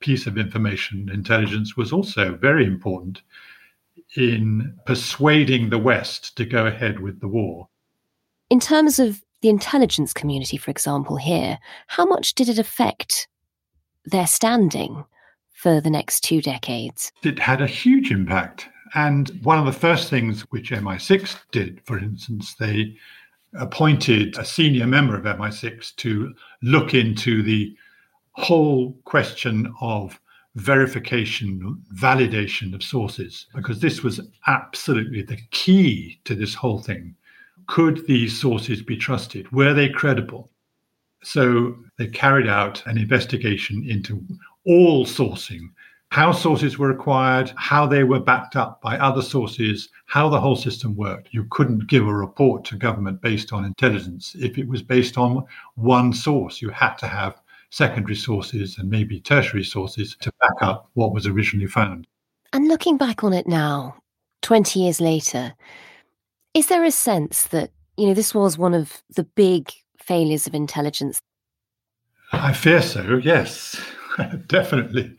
piece 0.00 0.26
of 0.26 0.38
information, 0.38 1.10
intelligence, 1.12 1.76
was 1.76 1.92
also 1.92 2.34
very 2.34 2.66
important 2.66 3.22
in 4.16 4.76
persuading 4.84 5.70
the 5.70 5.78
West 5.78 6.36
to 6.36 6.44
go 6.44 6.66
ahead 6.66 7.00
with 7.00 7.20
the 7.20 7.28
war. 7.28 7.68
In 8.50 8.60
terms 8.60 8.98
of 8.98 9.22
the 9.40 9.48
intelligence 9.48 10.12
community, 10.12 10.56
for 10.56 10.70
example, 10.70 11.16
here, 11.16 11.58
how 11.86 12.04
much 12.04 12.34
did 12.34 12.48
it 12.48 12.58
affect 12.58 13.28
their 14.04 14.26
standing 14.26 15.04
for 15.52 15.80
the 15.80 15.90
next 15.90 16.20
two 16.20 16.42
decades? 16.42 17.12
It 17.22 17.38
had 17.38 17.60
a 17.60 17.66
huge 17.66 18.10
impact. 18.10 18.68
And 18.94 19.30
one 19.42 19.58
of 19.58 19.64
the 19.66 19.72
first 19.72 20.10
things 20.10 20.42
which 20.50 20.70
MI6 20.70 21.36
did, 21.50 21.80
for 21.84 21.98
instance, 21.98 22.54
they 22.54 22.96
appointed 23.54 24.36
a 24.38 24.44
senior 24.44 24.86
member 24.86 25.16
of 25.16 25.24
MI6 25.24 25.96
to 25.96 26.34
look 26.62 26.94
into 26.94 27.42
the 27.42 27.76
whole 28.32 28.92
question 29.04 29.72
of 29.80 30.18
verification, 30.54 31.82
validation 31.94 32.74
of 32.74 32.82
sources, 32.82 33.46
because 33.54 33.80
this 33.80 34.02
was 34.02 34.20
absolutely 34.46 35.22
the 35.22 35.38
key 35.50 36.20
to 36.24 36.34
this 36.34 36.54
whole 36.54 36.80
thing. 36.80 37.14
Could 37.66 38.06
these 38.06 38.38
sources 38.38 38.82
be 38.82 38.96
trusted? 38.96 39.50
Were 39.52 39.72
they 39.72 39.88
credible? 39.88 40.50
So 41.22 41.76
they 41.96 42.08
carried 42.08 42.48
out 42.48 42.84
an 42.86 42.98
investigation 42.98 43.88
into 43.88 44.22
all 44.66 45.06
sourcing, 45.06 45.70
how 46.12 46.30
sources 46.30 46.76
were 46.76 46.90
acquired, 46.90 47.50
how 47.56 47.86
they 47.86 48.04
were 48.04 48.20
backed 48.20 48.54
up 48.54 48.82
by 48.82 48.98
other 48.98 49.22
sources, 49.22 49.88
how 50.04 50.28
the 50.28 50.38
whole 50.38 50.54
system 50.54 50.94
worked. 50.94 51.32
You 51.32 51.46
couldn't 51.50 51.86
give 51.86 52.06
a 52.06 52.14
report 52.14 52.66
to 52.66 52.76
government 52.76 53.22
based 53.22 53.50
on 53.50 53.64
intelligence 53.64 54.36
if 54.38 54.58
it 54.58 54.68
was 54.68 54.82
based 54.82 55.16
on 55.16 55.42
one 55.76 56.12
source. 56.12 56.60
You 56.60 56.68
had 56.68 56.96
to 56.96 57.06
have 57.06 57.40
secondary 57.70 58.14
sources 58.14 58.76
and 58.76 58.90
maybe 58.90 59.20
tertiary 59.20 59.64
sources 59.64 60.14
to 60.20 60.30
back 60.38 60.60
up 60.60 60.90
what 60.92 61.14
was 61.14 61.26
originally 61.26 61.66
found. 61.66 62.06
And 62.52 62.68
looking 62.68 62.98
back 62.98 63.24
on 63.24 63.32
it 63.32 63.46
now, 63.46 63.96
20 64.42 64.80
years 64.80 65.00
later, 65.00 65.54
is 66.52 66.66
there 66.66 66.84
a 66.84 66.90
sense 66.90 67.44
that, 67.44 67.70
you 67.96 68.06
know, 68.06 68.12
this 68.12 68.34
was 68.34 68.58
one 68.58 68.74
of 68.74 69.02
the 69.16 69.24
big 69.24 69.72
failures 69.98 70.46
of 70.46 70.54
intelligence? 70.54 71.22
I 72.32 72.52
fear 72.52 72.82
so, 72.82 73.16
yes, 73.16 73.80
definitely. 74.46 75.16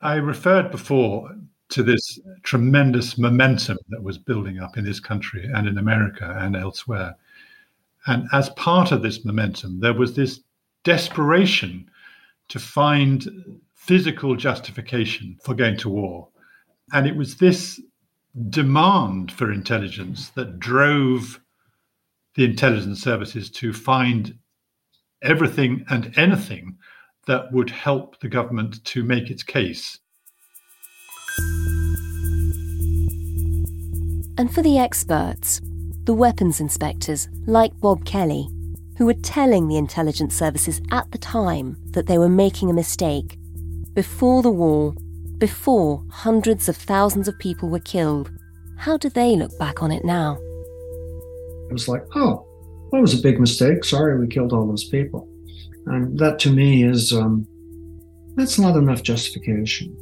I 0.00 0.14
referred 0.14 0.70
before 0.70 1.34
to 1.70 1.82
this 1.82 2.18
tremendous 2.42 3.18
momentum 3.18 3.78
that 3.88 4.02
was 4.02 4.16
building 4.16 4.58
up 4.58 4.76
in 4.76 4.84
this 4.84 5.00
country 5.00 5.48
and 5.52 5.66
in 5.66 5.76
America 5.76 6.36
and 6.40 6.56
elsewhere. 6.56 7.16
And 8.06 8.26
as 8.32 8.48
part 8.50 8.92
of 8.92 9.02
this 9.02 9.24
momentum, 9.24 9.80
there 9.80 9.94
was 9.94 10.14
this 10.14 10.40
desperation 10.84 11.90
to 12.48 12.58
find 12.58 13.60
physical 13.74 14.36
justification 14.36 15.36
for 15.42 15.54
going 15.54 15.76
to 15.78 15.88
war. 15.88 16.28
And 16.92 17.06
it 17.06 17.16
was 17.16 17.36
this 17.36 17.80
demand 18.48 19.32
for 19.32 19.52
intelligence 19.52 20.30
that 20.30 20.58
drove 20.58 21.40
the 22.34 22.44
intelligence 22.44 23.02
services 23.02 23.50
to 23.50 23.72
find 23.72 24.38
everything 25.22 25.84
and 25.90 26.16
anything 26.16 26.78
that 27.28 27.52
would 27.52 27.70
help 27.70 28.18
the 28.20 28.28
government 28.28 28.84
to 28.86 29.04
make 29.04 29.30
its 29.30 29.42
case. 29.42 29.98
And 34.36 34.52
for 34.52 34.62
the 34.62 34.78
experts, 34.78 35.60
the 36.04 36.14
weapons 36.14 36.58
inspectors 36.58 37.28
like 37.46 37.78
Bob 37.80 38.04
Kelly, 38.04 38.48
who 38.96 39.06
were 39.06 39.14
telling 39.14 39.68
the 39.68 39.76
intelligence 39.76 40.34
services 40.34 40.80
at 40.90 41.10
the 41.12 41.18
time 41.18 41.76
that 41.90 42.06
they 42.06 42.18
were 42.18 42.28
making 42.28 42.70
a 42.70 42.74
mistake. 42.74 43.38
Before 43.94 44.42
the 44.42 44.50
war, 44.50 44.94
before 45.36 46.02
hundreds 46.10 46.68
of 46.68 46.76
thousands 46.76 47.28
of 47.28 47.38
people 47.38 47.68
were 47.68 47.78
killed, 47.78 48.30
how 48.76 48.96
do 48.96 49.08
they 49.10 49.36
look 49.36 49.56
back 49.58 49.82
on 49.82 49.92
it 49.92 50.04
now? 50.04 50.38
It 51.68 51.72
was 51.72 51.88
like, 51.88 52.04
oh, 52.14 52.46
that 52.90 53.00
was 53.00 53.18
a 53.18 53.22
big 53.22 53.38
mistake. 53.38 53.84
Sorry 53.84 54.18
we 54.18 54.28
killed 54.28 54.52
all 54.52 54.66
those 54.66 54.88
people. 54.88 55.28
And 55.90 56.18
that 56.18 56.38
to 56.40 56.50
me 56.50 56.84
is, 56.84 57.12
um, 57.12 57.46
that's 58.36 58.58
not 58.58 58.76
enough 58.76 59.02
justification. 59.02 59.96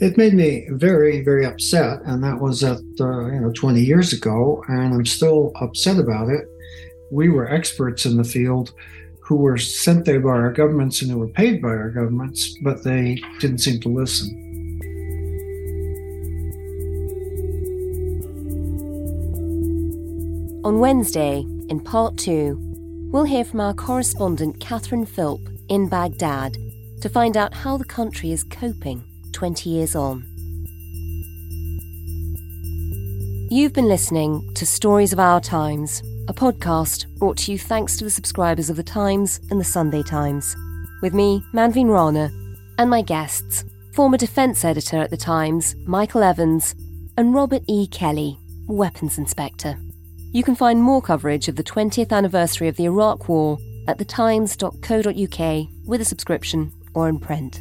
It 0.00 0.16
made 0.16 0.34
me 0.34 0.66
very, 0.70 1.22
very 1.22 1.46
upset, 1.46 2.00
and 2.04 2.24
that 2.24 2.40
was 2.40 2.64
at 2.64 2.78
uh, 3.00 3.26
you 3.26 3.40
know 3.40 3.52
20 3.52 3.80
years 3.80 4.12
ago, 4.12 4.62
and 4.66 4.94
I'm 4.94 5.06
still 5.06 5.52
upset 5.60 5.98
about 5.98 6.28
it 6.28 6.48
we 7.12 7.28
were 7.28 7.46
experts 7.46 8.06
in 8.06 8.16
the 8.16 8.24
field 8.24 8.72
who 9.20 9.36
were 9.36 9.58
sent 9.58 10.06
there 10.06 10.18
by 10.18 10.30
our 10.30 10.50
governments 10.50 11.02
and 11.02 11.10
who 11.10 11.18
were 11.18 11.28
paid 11.28 11.60
by 11.60 11.68
our 11.68 11.90
governments, 11.90 12.56
but 12.62 12.82
they 12.82 13.20
didn't 13.38 13.58
seem 13.58 13.78
to 13.80 13.88
listen. 13.88 14.30
On 20.64 20.80
Wednesday, 20.80 21.44
in 21.68 21.80
part 21.80 22.16
two, 22.16 22.58
we'll 23.12 23.24
hear 23.24 23.44
from 23.44 23.60
our 23.60 23.74
correspondent 23.74 24.58
Catherine 24.58 25.06
Philp 25.06 25.40
in 25.68 25.88
Baghdad 25.88 26.56
to 27.02 27.08
find 27.08 27.36
out 27.36 27.54
how 27.54 27.76
the 27.76 27.84
country 27.84 28.32
is 28.32 28.42
coping 28.42 29.04
20 29.32 29.70
years 29.70 29.94
on. 29.94 30.26
You've 33.50 33.74
been 33.74 33.88
listening 33.88 34.52
to 34.54 34.66
Stories 34.66 35.12
of 35.12 35.20
Our 35.20 35.40
Times 35.40 36.02
a 36.28 36.32
podcast 36.32 37.06
brought 37.18 37.36
to 37.36 37.52
you 37.52 37.58
thanks 37.58 37.96
to 37.96 38.04
the 38.04 38.10
subscribers 38.10 38.70
of 38.70 38.76
The 38.76 38.82
Times 38.82 39.40
and 39.50 39.60
The 39.60 39.64
Sunday 39.64 40.02
Times. 40.02 40.54
With 41.02 41.14
me, 41.14 41.42
Manveen 41.52 41.88
Rana, 41.88 42.30
and 42.78 42.88
my 42.88 43.02
guests, 43.02 43.64
former 43.92 44.16
defence 44.16 44.64
editor 44.64 44.98
at 44.98 45.10
The 45.10 45.16
Times, 45.16 45.74
Michael 45.84 46.22
Evans, 46.22 46.76
and 47.16 47.34
Robert 47.34 47.62
E. 47.66 47.88
Kelly, 47.88 48.38
weapons 48.68 49.18
inspector. 49.18 49.76
You 50.32 50.42
can 50.42 50.54
find 50.54 50.82
more 50.82 51.02
coverage 51.02 51.48
of 51.48 51.56
the 51.56 51.62
20th 51.62 52.10
anniversary 52.10 52.66
of 52.68 52.76
the 52.76 52.86
Iraq 52.86 53.28
War 53.28 53.58
at 53.86 53.98
thetimes.co.uk 53.98 55.68
with 55.86 56.00
a 56.00 56.04
subscription 56.04 56.72
or 56.94 57.08
in 57.08 57.18
print. 57.18 57.60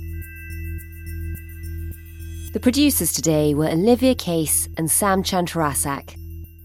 The 2.54 2.60
producers 2.62 3.12
today 3.12 3.54
were 3.54 3.68
Olivia 3.68 4.16
Case 4.16 4.70
and 4.78 4.90
Sam 4.90 5.22
Chantarasak. 5.22 6.16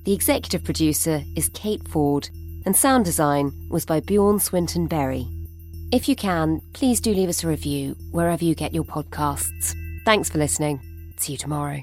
The 0.05 0.13
executive 0.13 0.63
producer 0.63 1.25
is 1.35 1.49
Kate 1.51 1.87
Ford, 1.89 2.29
and 2.65 2.77
sound 2.77 3.05
design 3.05 3.53
was 3.69 3.85
by 3.85 4.01
Bjorn 4.01 4.39
Swinton 4.39 4.87
Berry. 4.87 5.29
If 5.93 6.09
you 6.09 6.15
can, 6.15 6.61
please 6.73 7.01
do 7.01 7.13
leave 7.15 7.29
us 7.29 7.43
a 7.43 7.49
review 7.49 7.97
wherever 8.13 8.45
you 8.45 8.55
get 8.55 8.75
your 8.75 8.85
podcasts. 8.85 9.75
Thanks 10.05 10.29
for 10.29 10.39
listening. 10.39 10.81
See 11.17 11.33
you 11.33 11.39
tomorrow. 11.39 11.83